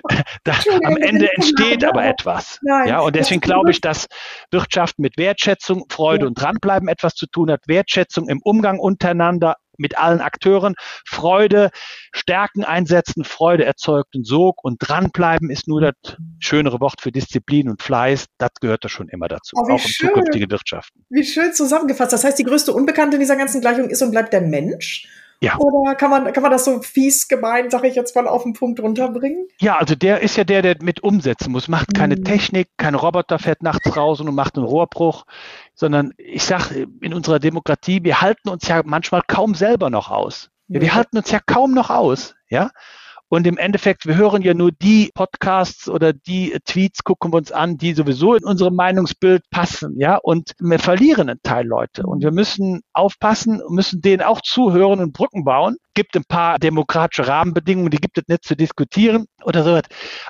[0.44, 2.60] da, am Ende entsteht aber etwas.
[2.62, 4.08] Nein, ja, und deswegen glaube ich, dass
[4.52, 6.28] Wirtschaft mit Wertschätzung, Freude ja.
[6.28, 7.62] und Dranbleiben etwas zu tun hat.
[7.68, 10.76] Wertschätzung im Umgang untereinander, mit allen Akteuren.
[11.06, 11.70] Freude,
[12.12, 17.70] Stärken einsetzen, Freude erzeugt einen Sog und dranbleiben ist nur das schönere Wort für Disziplin
[17.70, 18.26] und Fleiß.
[18.38, 21.06] Das gehört da schon immer dazu, oh, auch im zukünftigen Wirtschaften.
[21.10, 22.14] Wie schön zusammengefasst.
[22.14, 25.08] Das heißt, die größte Unbekannte in dieser ganzen Gleichung ist und bleibt der Mensch.
[25.40, 25.58] Ja.
[25.58, 28.54] Oder kann man, kann man das so fies gemein, sage ich jetzt mal, auf den
[28.54, 29.48] Punkt runterbringen?
[29.60, 31.68] Ja, also der ist ja der, der mit umsetzen muss.
[31.68, 32.24] Macht keine mhm.
[32.24, 35.26] Technik, kein Roboter fährt nachts raus und macht einen Rohrbruch,
[35.76, 40.50] sondern ich sage, in unserer Demokratie, wir halten uns ja manchmal kaum selber noch aus.
[40.70, 40.82] Ja.
[40.82, 42.72] Wir halten uns ja kaum noch aus, ja.
[43.30, 47.52] Und im Endeffekt, wir hören ja nur die Podcasts oder die Tweets, gucken wir uns
[47.52, 50.16] an, die sowieso in unserem Meinungsbild passen, ja.
[50.16, 52.04] Und wir verlieren einen Teil Leute.
[52.04, 57.28] Und wir müssen aufpassen, müssen denen auch zuhören und Brücken bauen gibt ein paar demokratische
[57.28, 59.80] Rahmenbedingungen, die gibt es nicht zu diskutieren oder so.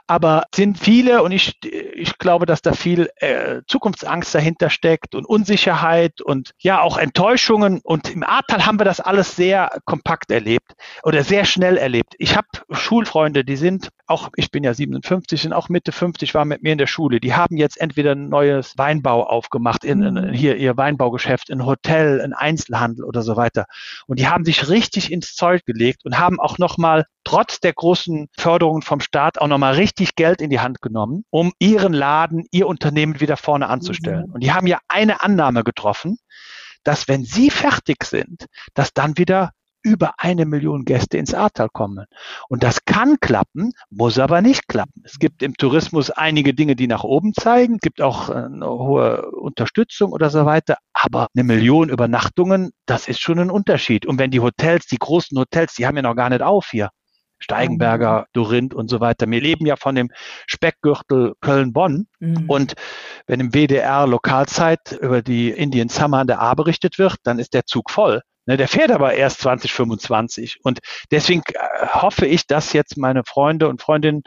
[0.07, 5.25] Aber sind viele und ich, ich glaube, dass da viel äh, Zukunftsangst dahinter steckt und
[5.25, 7.81] Unsicherheit und ja auch Enttäuschungen.
[7.83, 10.71] Und im Ahrtal haben wir das alles sehr kompakt erlebt
[11.03, 12.15] oder sehr schnell erlebt.
[12.17, 16.47] Ich habe Schulfreunde, die sind auch, ich bin ja 57 und auch Mitte 50 waren
[16.47, 17.19] mit mir in der Schule.
[17.19, 22.21] Die haben jetzt entweder ein neues Weinbau aufgemacht, in, in, hier ihr Weinbaugeschäft, ein Hotel,
[22.21, 23.65] ein Einzelhandel oder so weiter.
[24.07, 27.73] Und die haben sich richtig ins Zeug Gold gelegt und haben auch nochmal trotz der
[27.73, 32.45] großen Förderungen vom Staat auch nochmal richtig Geld in die Hand genommen, um ihren Laden,
[32.51, 34.27] ihr Unternehmen wieder vorne anzustellen.
[34.27, 34.33] Mhm.
[34.33, 36.17] Und die haben ja eine Annahme getroffen,
[36.83, 39.51] dass wenn sie fertig sind, dass dann wieder
[39.87, 42.05] über eine Million Gäste ins Ahrtal kommen.
[42.49, 45.01] Und das kann klappen, muss aber nicht klappen.
[45.05, 48.67] Es gibt im Tourismus einige Dinge, die nach oben zeigen, es gibt auch äh, eine
[48.67, 54.05] hohe Unterstützung oder so weiter, aber eine Million Übernachtungen, das ist schon ein Unterschied.
[54.05, 56.89] Und wenn die Hotels, die großen Hotels, die haben ja noch gar nicht auf hier.
[57.39, 59.29] Steigenberger, Dorinth und so weiter.
[59.29, 60.09] Wir leben ja von dem
[60.47, 62.07] Speckgürtel Köln-Bonn.
[62.19, 62.49] Mhm.
[62.49, 62.73] Und
[63.27, 67.53] wenn im WDR Lokalzeit über die Indian Summer an der A berichtet wird, dann ist
[67.53, 68.21] der Zug voll.
[68.47, 70.59] Ne, der fährt aber erst 2025.
[70.63, 70.79] Und
[71.11, 74.23] deswegen äh, hoffe ich, dass jetzt meine Freunde und Freundinnen,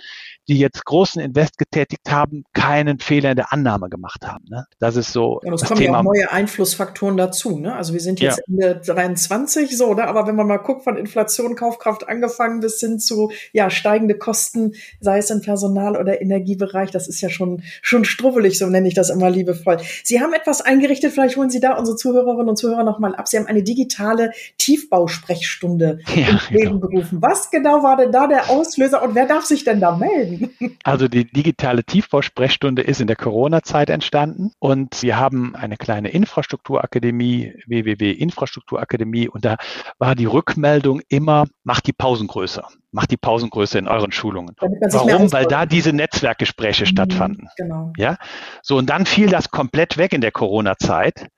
[0.50, 4.46] die jetzt großen Invest getätigt haben, keinen Fehler in der Annahme gemacht haben.
[4.50, 4.66] Ne?
[4.80, 5.40] Das ist so.
[5.44, 5.92] Ja, das, das kommen Thema.
[5.92, 7.60] ja auch neue Einflussfaktoren dazu.
[7.60, 7.72] Ne?
[7.72, 8.66] Also wir sind jetzt ja.
[8.68, 10.08] Ende 23 so, ne?
[10.08, 14.72] aber wenn man mal guckt, von Inflation, Kaufkraft angefangen bis hin zu ja steigende Kosten,
[14.98, 18.94] sei es im Personal- oder Energiebereich, das ist ja schon schon strubbelig, so nenne ich
[18.94, 19.78] das immer liebevoll.
[20.02, 23.28] Sie haben etwas eingerichtet, vielleicht holen Sie da unsere Zuhörerinnen und Zuhörer nochmal ab.
[23.28, 26.88] Sie haben eine digitale Tiefbausprechstunde ja, ins Leben genau.
[26.88, 27.18] gerufen.
[27.22, 30.39] Was genau war denn da der Auslöser und wer darf sich denn da melden?
[30.84, 37.54] Also die digitale Tiefbausprechstunde ist in der Corona-Zeit entstanden und wir haben eine kleine Infrastrukturakademie,
[37.66, 39.56] www.infrastrukturakademie und da
[39.98, 44.56] war die Rückmeldung immer, macht die Pausen größer macht die Pausengröße in euren Schulungen.
[44.58, 45.32] Warum?
[45.32, 47.48] Weil da diese Netzwerkgespräche mhm, stattfanden.
[47.56, 47.92] Genau.
[47.96, 48.16] Ja,
[48.62, 51.28] so und dann fiel das komplett weg in der Corona-Zeit.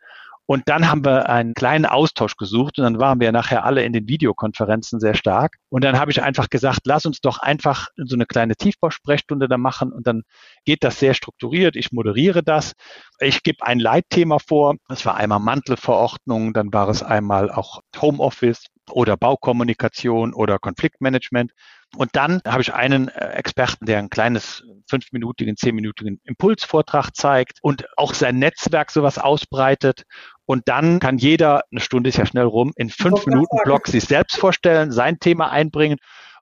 [0.46, 3.92] Und dann haben wir einen kleinen Austausch gesucht und dann waren wir nachher alle in
[3.92, 5.57] den Videokonferenzen sehr stark.
[5.68, 9.57] Und dann habe ich einfach gesagt, lass uns doch einfach so eine kleine Tiefbausprechstunde da
[9.57, 10.22] machen und dann
[10.64, 11.76] geht das sehr strukturiert.
[11.76, 12.72] Ich moderiere das.
[13.20, 14.76] Ich gebe ein Leitthema vor.
[14.88, 21.52] Das war einmal Mantelverordnung, dann war es einmal auch Homeoffice oder Baukommunikation oder Konfliktmanagement.
[21.96, 27.87] Und dann habe ich einen äh, Experten, der ein kleines fünfminütigen, zehnminütigen Impulsvortrag zeigt und
[27.96, 30.05] auch sein Netzwerk sowas ausbreitet.
[30.46, 34.05] Und dann kann jeder, eine Stunde ist ja schnell rum, in fünf Minuten Block sich
[34.05, 35.98] selbst vorstellen, sein Thema einbringen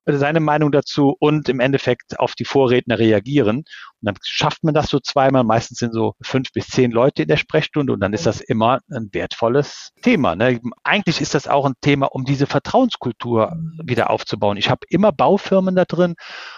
[0.06, 3.58] seine Meinung dazu und im Endeffekt auf die Vorredner reagieren.
[3.58, 3.66] Und
[4.00, 5.44] dann schafft man das so zweimal.
[5.44, 8.80] Meistens sind so fünf bis zehn Leute in der Sprechstunde und dann ist das immer
[8.90, 10.36] ein wertvolles Thema.
[10.36, 10.60] Ne?
[10.84, 14.56] Eigentlich ist das auch ein Thema, um diese Vertrauenskultur wieder aufzubauen.
[14.56, 16.14] Ich habe immer Baufirmen da drin,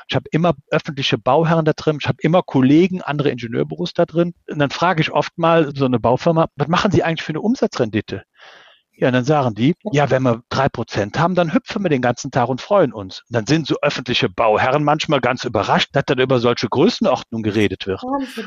[0.08, 4.34] ich habe immer öffentliche Bauherren da drin, ich habe immer Kollegen, andere Ingenieurbüros da drin.
[4.48, 7.40] Und dann frage ich oft mal so eine Baufirma, was machen Sie eigentlich für eine
[7.40, 8.22] Umsatzrendite?
[8.94, 12.30] Ja, dann sagen die, ja, wenn wir drei Prozent haben, dann hüpfen wir den ganzen
[12.30, 13.22] Tag und freuen uns.
[13.28, 17.86] Und dann sind so öffentliche Bauherren manchmal ganz überrascht, dass dann über solche Größenordnungen geredet
[17.86, 18.02] wird.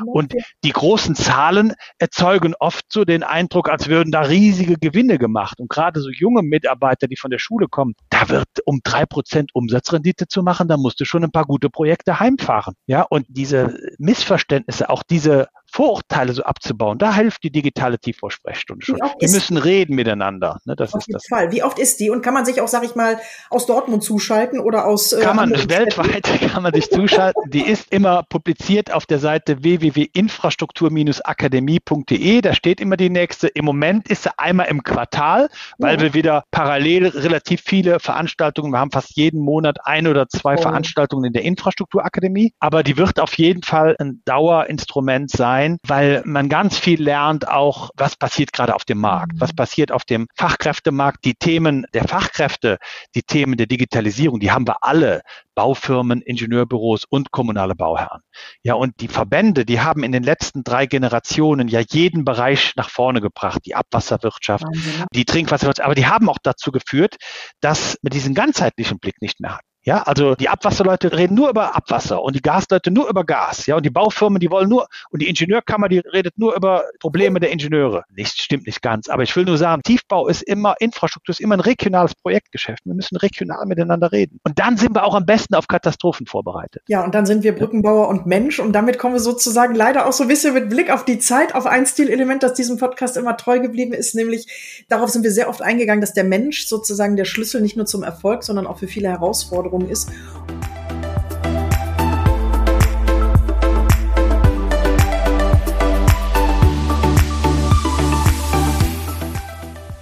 [0.06, 5.60] Und die großen Zahlen erzeugen oft so den Eindruck, als würden da riesige Gewinne gemacht.
[5.60, 9.50] Und gerade so junge Mitarbeiter, die von der Schule kommen, da wird um drei Prozent
[9.54, 12.76] Umsatzrendite zu machen, da musst du schon ein paar gute Projekte heimfahren.
[12.86, 16.98] Ja, und diese Missverständnisse, auch diese Vorurteile so abzubauen.
[16.98, 18.98] Da hilft die digitale Tiefbausprechstunde schon.
[19.20, 20.62] Wir müssen reden miteinander.
[20.64, 20.78] Ne?
[20.78, 21.28] Das Auf ist jeden das.
[21.28, 21.52] Fall.
[21.52, 22.10] Wie oft ist die?
[22.10, 25.36] Und kann man sich auch, sag ich mal, aus Dortmund zuschalten oder aus äh, Kann
[25.36, 27.52] man weltweit kann man sich zuschalten.
[27.52, 32.40] Die ist immer publiziert auf der Seite www.infrastruktur-akademie.de.
[32.40, 33.50] Da steht immer die nächste.
[33.50, 36.04] Im Moment ist sie einmal im Quartal, weil ja.
[36.04, 40.62] wir wieder parallel relativ viele Veranstaltungen, wir haben fast jeden Monat ein oder zwei oh.
[40.62, 42.54] Veranstaltungen in der Infrastrukturakademie.
[42.62, 47.48] Aber die wird auf jeden Fall ein Dauerinstrument sein sein, weil man ganz viel lernt
[47.48, 49.56] auch, was passiert gerade auf dem Markt, was mhm.
[49.56, 51.26] passiert auf dem Fachkräftemarkt.
[51.26, 52.78] Die Themen der Fachkräfte,
[53.16, 55.22] die Themen der Digitalisierung, die haben wir alle.
[55.56, 58.20] Baufirmen, Ingenieurbüros und kommunale Bauherren.
[58.62, 62.90] Ja, und die Verbände, die haben in den letzten drei Generationen ja jeden Bereich nach
[62.90, 63.62] vorne gebracht.
[63.66, 65.06] Die Abwasserwirtschaft, Wahnsinn.
[65.14, 67.16] die Trinkwasserwirtschaft, aber die haben auch dazu geführt,
[67.62, 69.64] dass man diesen ganzheitlichen Blick nicht mehr hat.
[69.86, 73.68] Ja, also die Abwasserleute reden nur über Abwasser und die Gasleute nur über Gas.
[73.68, 77.40] Ja, und die Baufirmen, die wollen nur, und die Ingenieurkammer, die redet nur über Probleme
[77.40, 78.04] der Ingenieure.
[78.16, 79.10] Nichts stimmt nicht ganz.
[79.10, 82.84] Aber ich will nur sagen, Tiefbau ist immer, Infrastruktur ist immer ein regionales Projektgeschäft.
[82.84, 84.40] Wir müssen regional miteinander reden.
[84.44, 86.82] Und dann sind wir auch am besten auf Katastrophen vorbereitet.
[86.88, 88.60] Ja, und dann sind wir Brückenbauer und Mensch.
[88.60, 91.54] Und damit kommen wir sozusagen leider auch so ein bisschen mit Blick auf die Zeit
[91.54, 94.16] auf ein Stilelement, das diesem Podcast immer treu geblieben ist.
[94.16, 97.86] Nämlich, darauf sind wir sehr oft eingegangen, dass der Mensch sozusagen der Schlüssel nicht nur
[97.86, 100.12] zum Erfolg, sondern auch für viele Herausforderungen Ernährung ist.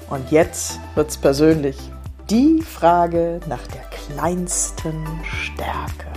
[0.09, 1.77] Und jetzt wird's persönlich.
[2.29, 6.07] Die Frage nach der kleinsten Stärke.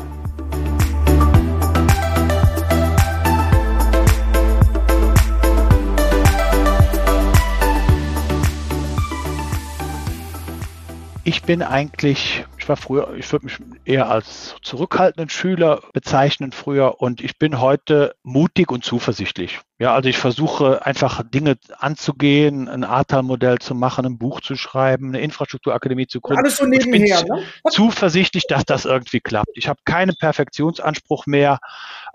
[11.24, 17.00] Ich bin eigentlich ich war früher, ich würde mich eher als zurückhaltenden Schüler bezeichnen früher
[17.00, 19.60] und ich bin heute mutig und zuversichtlich.
[19.78, 25.08] Ja, also ich versuche einfach Dinge anzugehen, ein ATA-Modell zu machen, ein Buch zu schreiben,
[25.08, 26.42] eine Infrastrukturakademie zu gründen.
[26.42, 27.44] Alles so nebenher, ich bin ne?
[27.70, 29.52] zuversichtlich, dass das irgendwie klappt.
[29.54, 31.60] Ich habe keinen Perfektionsanspruch mehr,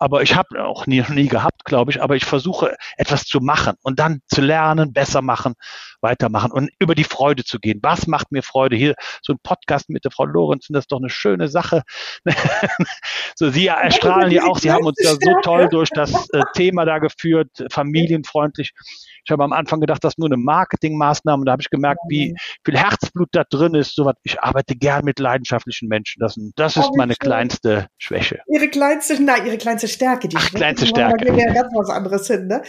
[0.01, 3.75] aber ich habe auch nie, nie gehabt, glaube ich, aber ich versuche etwas zu machen
[3.83, 5.53] und dann zu lernen, besser machen,
[6.01, 7.79] weitermachen und über die Freude zu gehen.
[7.83, 8.75] Was macht mir Freude?
[8.75, 11.83] Hier so ein Podcast mit der Frau Lorenzen, das ist doch eine schöne Sache.
[13.35, 16.85] so, Sie erstrahlen ja auch, Sie haben uns ja so toll durch das äh, Thema
[16.85, 18.73] da geführt, familienfreundlich.
[19.23, 21.45] Ich habe am Anfang gedacht, das ist nur eine Marketingmaßnahme.
[21.45, 22.35] Da habe ich gemerkt, wie
[22.65, 23.95] viel Herzblut da drin ist.
[23.95, 24.15] So was.
[24.23, 26.19] Ich arbeite gern mit leidenschaftlichen Menschen.
[26.19, 28.39] Das, das ist meine kleinste Schwäche.
[28.47, 30.27] Ihre kleinste, nein, Ihre kleinste Stärke.
[30.27, 31.25] Die Ach, Schwäche, kleinste Stärke.
[31.25, 32.47] Da ja ganz was anderes hin.
[32.47, 32.61] Ne?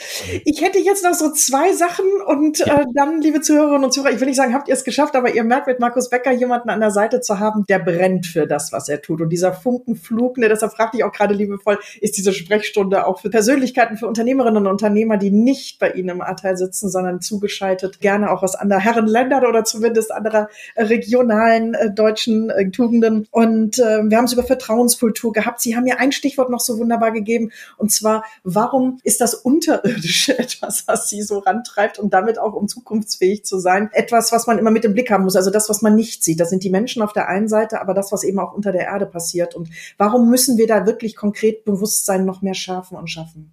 [0.45, 2.81] Ich hätte jetzt noch so zwei Sachen und ja.
[2.81, 5.35] äh, dann, liebe Zuhörerinnen und Zuhörer, ich will nicht sagen, habt ihr es geschafft, aber
[5.35, 8.73] ihr merkt mit Markus Becker jemanden an der Seite zu haben, der brennt für das,
[8.73, 9.21] was er tut.
[9.21, 13.31] Und dieser Funkenflug, ne, deshalb fragte ich auch gerade liebevoll, ist diese Sprechstunde auch für
[13.31, 18.31] Persönlichkeiten, für Unternehmerinnen und Unternehmer, die nicht bei Ihnen im Arteil sitzen, sondern zugeschaltet, gerne
[18.31, 23.27] auch aus anderen Herrenländern oder zumindest anderer äh, regionalen äh, deutschen äh, Tugenden.
[23.31, 25.61] Und äh, wir haben es über Vertrauenskultur gehabt.
[25.61, 30.39] Sie haben mir ein Stichwort noch so wunderbar gegeben, und zwar, warum ist das Unterirdische
[30.39, 34.59] etwas, was Sie so rantreibt und damit auch, um zukunftsfähig zu sein, etwas, was man
[34.59, 35.37] immer mit im Blick haben muss.
[35.37, 36.41] Also das, was man nicht sieht.
[36.41, 38.87] Das sind die Menschen auf der einen Seite, aber das, was eben auch unter der
[38.87, 39.55] Erde passiert.
[39.55, 43.53] Und warum müssen wir da wirklich konkret Bewusstsein noch mehr schärfen und schaffen?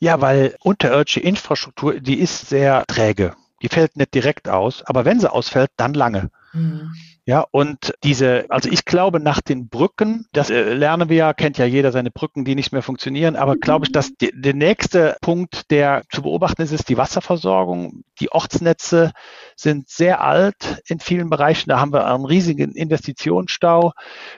[0.00, 3.34] Ja, weil unterirdische Infrastruktur, die ist sehr träge.
[3.62, 6.30] Die fällt nicht direkt aus, aber wenn sie ausfällt, dann lange.
[6.52, 6.92] Mhm.
[7.24, 11.56] Ja, und diese, also ich glaube nach den Brücken, das äh, lernen wir ja, kennt
[11.56, 15.16] ja jeder seine Brücken, die nicht mehr funktionieren, aber glaube ich, dass die, der nächste
[15.20, 18.02] Punkt, der zu beobachten ist, ist die Wasserversorgung.
[18.22, 19.10] Die Ortsnetze
[19.56, 21.70] sind sehr alt in vielen Bereichen.
[21.70, 23.90] Da haben wir einen riesigen Investitionsstau.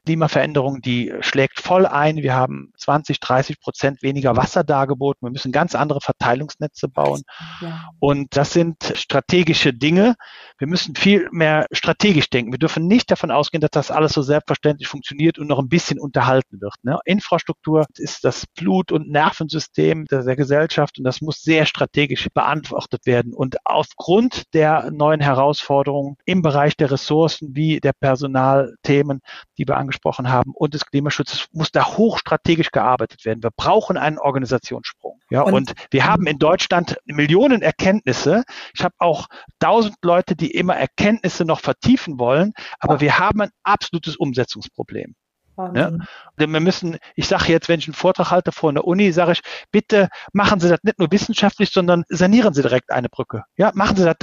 [0.06, 2.16] Klimaveränderung, die schlägt voll ein.
[2.16, 5.26] Wir haben 20, 30 Prozent weniger Wasser dargeboten.
[5.26, 7.24] Wir müssen ganz andere Verteilungsnetze bauen.
[7.60, 7.90] Ja.
[8.00, 10.14] Und das sind strategische Dinge.
[10.56, 12.52] Wir müssen viel mehr strategisch denken.
[12.52, 16.00] Wir dürfen nicht davon ausgehen, dass das alles so selbstverständlich funktioniert und noch ein bisschen
[16.00, 16.74] unterhalten wird.
[16.84, 16.98] Ne?
[17.04, 23.04] Infrastruktur ist das Blut- und Nervensystem der, der Gesellschaft und das muss sehr strategisch beantwortet
[23.04, 23.34] werden.
[23.34, 29.20] Und aufgrund der neuen Herausforderungen im Bereich der Ressourcen wie der Personalthemen,
[29.58, 33.42] die wir angesprochen haben und des Klimaschutzes muss da hochstrategisch gearbeitet werden.
[33.42, 35.20] Wir brauchen einen Organisationssprung.
[35.30, 38.44] Ja, und, und wir haben in Deutschland Millionen Erkenntnisse.
[38.74, 39.26] Ich habe auch
[39.58, 45.14] tausend Leute, die immer Erkenntnisse noch vertiefen wollen, aber wir haben ein absolutes Umsetzungsproblem.
[45.56, 45.92] Ja?
[46.36, 49.40] Wir müssen, ich sage jetzt, wenn ich einen Vortrag halte vor einer Uni, sage ich,
[49.70, 53.44] bitte machen Sie das nicht nur wissenschaftlich, sondern sanieren Sie direkt eine Brücke.
[53.56, 54.16] Ja, machen Sie das,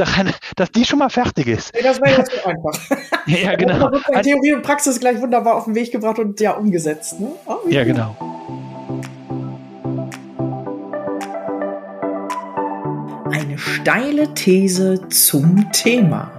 [0.55, 1.73] dass die schon mal fertig ist.
[1.73, 3.27] Nee, das wäre jetzt so einfach.
[3.27, 3.87] ja, genau.
[3.87, 7.19] Also, Theorie und Praxis gleich wunderbar auf den Weg gebracht und ja umgesetzt.
[7.19, 7.31] Ne?
[7.45, 8.15] Oh, ja, genau.
[13.31, 16.31] Eine steile These zum Thema.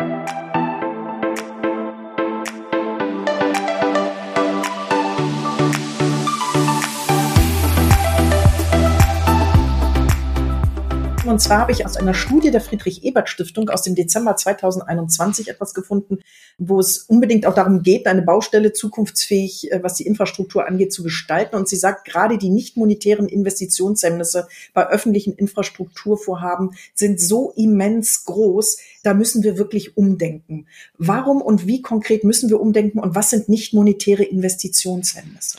[11.33, 16.18] Und zwar habe ich aus einer Studie der Friedrich-Ebert-Stiftung aus dem Dezember 2021 etwas gefunden,
[16.59, 21.03] wo es unbedingt auch darum geht, eine Baustelle zukunftsfähig, äh, was die Infrastruktur angeht, zu
[21.03, 21.57] gestalten.
[21.57, 28.77] Und sie sagt, gerade die nicht monetären Investitionshemmnisse bei öffentlichen Infrastrukturvorhaben sind so immens groß,
[29.03, 30.66] da müssen wir wirklich umdenken.
[30.99, 35.57] Warum und wie konkret müssen wir umdenken und was sind nicht monetäre Investitionshemmnisse?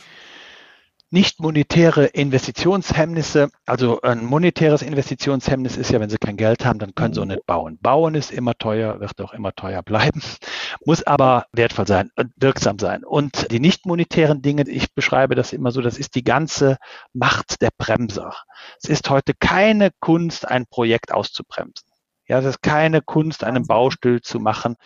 [1.13, 6.95] Nicht monetäre Investitionshemmnisse, also ein monetäres Investitionshemmnis ist ja, wenn Sie kein Geld haben, dann
[6.95, 7.78] können Sie auch nicht bauen.
[7.80, 10.23] Bauen ist immer teuer, wird auch immer teuer bleiben,
[10.86, 13.04] muss aber wertvoll sein und wirksam sein.
[13.04, 16.78] Und die nicht monetären Dinge, ich beschreibe das immer so, das ist die ganze
[17.13, 18.34] Macht der Bremser.
[18.82, 21.88] Es ist heute keine Kunst, ein Projekt auszubremsen.
[22.28, 24.78] Ja, es ist keine Kunst, einen Baustil zu machen.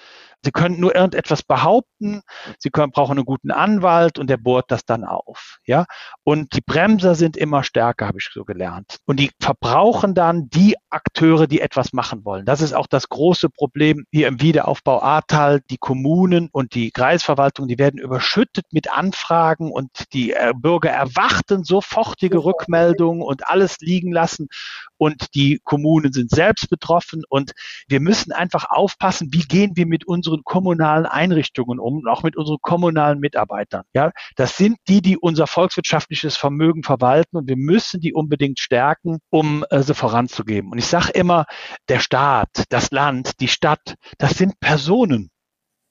[0.48, 2.22] Sie können nur irgendetwas behaupten,
[2.58, 5.58] Sie können, brauchen einen guten Anwalt und der bohrt das dann auf.
[5.66, 5.84] Ja?
[6.24, 9.00] Und die Bremser sind immer stärker, habe ich so gelernt.
[9.04, 12.46] Und die verbrauchen dann die Akteure, die etwas machen wollen.
[12.46, 15.60] Das ist auch das große Problem hier im Wiederaufbau Ahrtal.
[15.70, 21.66] Die Kommunen und die Kreisverwaltung, die werden überschüttet mit Anfragen und die äh, Bürger erwarten
[21.66, 24.48] sofortige Rückmeldungen und alles liegen lassen.
[24.96, 27.52] Und die Kommunen sind selbst betroffen und
[27.90, 32.24] wir müssen einfach aufpassen, wie gehen wir mit uns unseren kommunalen Einrichtungen um und auch
[32.24, 33.84] mit unseren kommunalen Mitarbeitern.
[33.94, 39.20] Ja, das sind die, die unser volkswirtschaftliches Vermögen verwalten und wir müssen die unbedingt stärken,
[39.30, 40.72] um äh, sie voranzugeben.
[40.72, 41.46] Und ich sage immer,
[41.90, 45.30] der Staat, das Land, die Stadt, das sind Personen.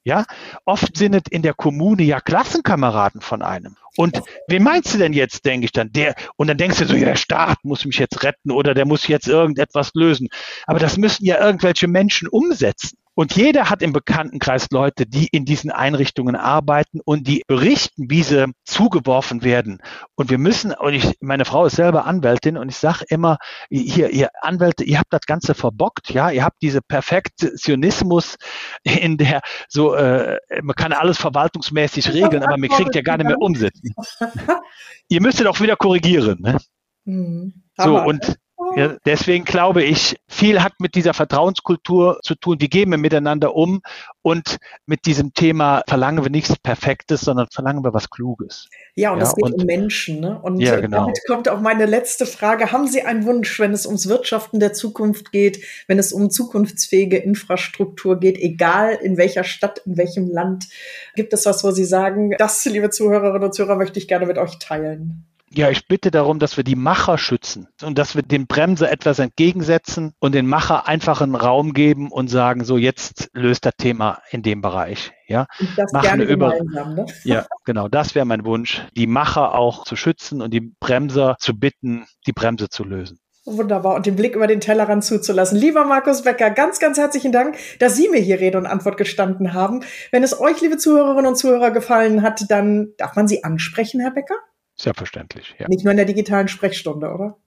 [0.03, 0.23] Ja,
[0.63, 3.75] oft sind es in der Kommune ja Klassenkameraden von einem.
[3.97, 5.91] Und wen meinst du denn jetzt, denke ich dann?
[5.91, 8.85] Der, und dann denkst du so, ja, der Staat muss mich jetzt retten oder der
[8.85, 10.29] muss jetzt irgendetwas lösen.
[10.65, 12.97] Aber das müssen ja irgendwelche Menschen umsetzen.
[13.17, 18.21] Und jeder hat im Bekanntenkreis Leute, die in diesen Einrichtungen arbeiten und die berichten, wie
[18.21, 19.79] sie zugeworfen werden.
[20.13, 23.39] Und wir müssen, und ich, meine Frau ist selber Anwältin und ich sage immer,
[23.71, 28.35] hier, ihr Anwälte, ihr habt das Ganze verbockt, ja, ihr habt diese Perfektionismus
[28.83, 33.25] in der so, äh, man kann alles verwaltungsmäßig regeln, aber man kriegt ja gar nicht
[33.25, 33.95] mehr umsetzen.
[35.09, 36.37] ihr müsstet auch wieder korrigieren.
[36.39, 36.59] Ne?
[37.05, 37.63] Mhm.
[37.77, 38.37] So, und
[38.77, 42.57] ja, deswegen glaube ich, viel hat mit dieser Vertrauenskultur zu tun.
[42.59, 43.81] Wie gehen wir miteinander um?
[44.21, 48.69] Und mit diesem Thema verlangen wir nichts Perfektes, sondern verlangen wir was Kluges.
[48.95, 50.19] Ja, und es geht und, um Menschen.
[50.19, 50.39] Ne?
[50.41, 51.01] Und ja, genau.
[51.01, 52.71] damit kommt auch meine letzte Frage.
[52.71, 57.17] Haben Sie einen Wunsch, wenn es ums Wirtschaften der Zukunft geht, wenn es um zukunftsfähige
[57.17, 60.65] Infrastruktur geht, egal in welcher Stadt, in welchem Land?
[61.15, 64.37] Gibt es was, wo Sie sagen, das, liebe Zuhörerinnen und Zuhörer, möchte ich gerne mit
[64.37, 65.25] euch teilen?
[65.49, 69.19] Ja, ich bitte darum, dass wir die Macher schützen und dass wir dem Bremser etwas
[69.19, 74.21] entgegensetzen und den Macher einfach einen Raum geben und sagen, so jetzt löst das Thema
[74.29, 75.13] in dem Bereich.
[75.27, 77.05] Ja, das Machen gerne über ne?
[77.23, 81.57] Ja, genau, das wäre mein Wunsch, die Macher auch zu schützen und die Bremser zu
[81.57, 83.19] bitten, die Bremse zu lösen.
[83.47, 83.95] Wunderbar.
[83.95, 85.57] Und den Blick über den Tellerrand zuzulassen.
[85.57, 89.53] Lieber Markus Becker, ganz, ganz herzlichen Dank, dass Sie mir hier Rede und Antwort gestanden
[89.53, 89.85] haben.
[90.11, 94.11] Wenn es euch, liebe Zuhörerinnen und Zuhörer, gefallen hat, dann darf man Sie ansprechen, Herr
[94.11, 94.35] Becker?
[94.79, 95.67] Selbstverständlich, ja.
[95.67, 97.37] Nicht nur in der digitalen Sprechstunde, oder?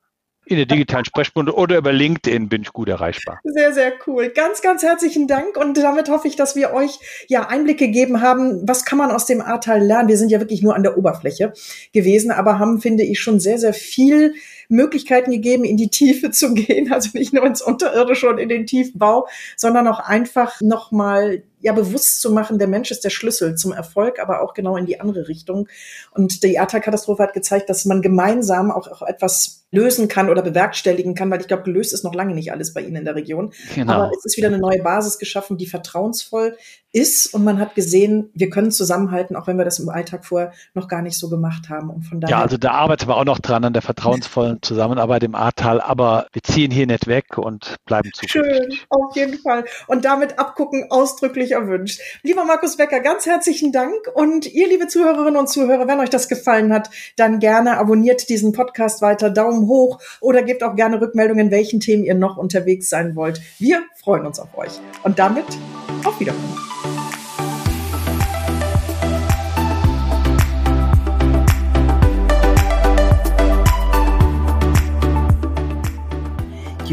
[0.47, 3.39] In der digitalen Sprechstunde oder über LinkedIn bin ich gut erreichbar.
[3.45, 4.31] Sehr, sehr cool.
[4.31, 5.57] Ganz, ganz herzlichen Dank.
[5.57, 8.67] Und damit hoffe ich, dass wir euch ja Einblicke gegeben haben.
[8.67, 10.09] Was kann man aus dem Ahrtal lernen?
[10.09, 11.53] Wir sind ja wirklich nur an der Oberfläche
[11.93, 14.35] gewesen, aber haben, finde ich, schon sehr, sehr viel
[14.71, 16.93] Möglichkeiten gegeben, in die Tiefe zu gehen.
[16.93, 22.21] Also nicht nur ins Unterirdische und in den Tiefbau, sondern auch einfach nochmal ja bewusst
[22.21, 25.29] zu machen, der Mensch ist der Schlüssel zum Erfolg, aber auch genau in die andere
[25.29, 25.69] Richtung.
[26.13, 31.15] Und die Ahrtal-Katastrophe hat gezeigt, dass man gemeinsam auch, auch etwas lösen kann oder bewerkstelligen
[31.15, 33.53] kann, weil ich glaube, gelöst ist noch lange nicht alles bei Ihnen in der Region.
[33.75, 33.93] Genau.
[33.93, 36.57] Aber es ist wieder eine neue Basis geschaffen, die vertrauensvoll
[36.93, 40.53] ist und man hat gesehen, wir können zusammenhalten, auch wenn wir das im Alltag vorher
[40.75, 41.91] noch gar nicht so gemacht haben.
[41.91, 45.23] Und von daher ja, also da arbeiten wir auch noch dran an der vertrauensvollen Zusammenarbeit
[45.23, 48.81] im Ahrtal, aber wir ziehen hier nicht weg und bleiben zuversichtlich.
[48.81, 49.65] Schön, auf jeden Fall.
[49.87, 52.01] Und damit abgucken ausdrücklich erwünscht.
[52.23, 56.29] Lieber Markus Becker, ganz herzlichen Dank und ihr, liebe Zuhörerinnen und Zuhörer, wenn euch das
[56.29, 61.47] gefallen hat, dann gerne abonniert diesen Podcast weiter, Daumen hoch oder gebt auch gerne Rückmeldungen,
[61.47, 63.41] in welchen Themen ihr noch unterwegs sein wollt.
[63.59, 64.73] Wir freuen uns auf euch.
[65.05, 65.47] Und damit
[66.05, 66.80] auf Wiedersehen.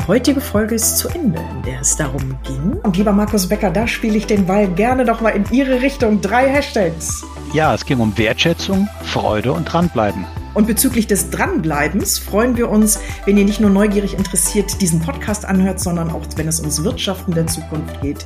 [0.07, 2.77] Heutige Folge ist zu Ende, in der es darum ging.
[2.83, 6.21] Und lieber Markus Becker, da spiele ich den Ball gerne doch mal in Ihre Richtung.
[6.21, 7.23] Drei Hashtags.
[7.53, 10.25] Ja, es ging um Wertschätzung, Freude und Dranbleiben.
[10.53, 15.45] Und bezüglich des Dranbleibens freuen wir uns, wenn ihr nicht nur neugierig interessiert diesen Podcast
[15.45, 18.25] anhört, sondern auch, wenn es ums Wirtschaften der Zukunft geht,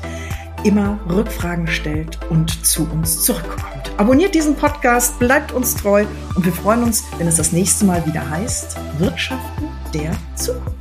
[0.64, 3.92] immer Rückfragen stellt und zu uns zurückkommt.
[3.98, 6.06] Abonniert diesen Podcast, bleibt uns treu
[6.36, 10.81] und wir freuen uns, wenn es das nächste Mal wieder heißt Wirtschaften der Zukunft.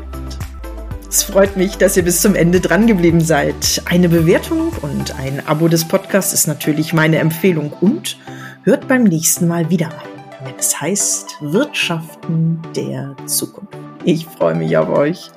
[1.10, 3.82] Es freut mich, dass ihr bis zum Ende dran geblieben seid.
[3.84, 8.16] Eine Bewertung und ein Abo des Podcasts ist natürlich meine Empfehlung und
[8.62, 13.76] hört beim nächsten Mal wieder rein, wenn es heißt Wirtschaften der Zukunft.
[14.04, 15.32] Ich freue mich auf euch.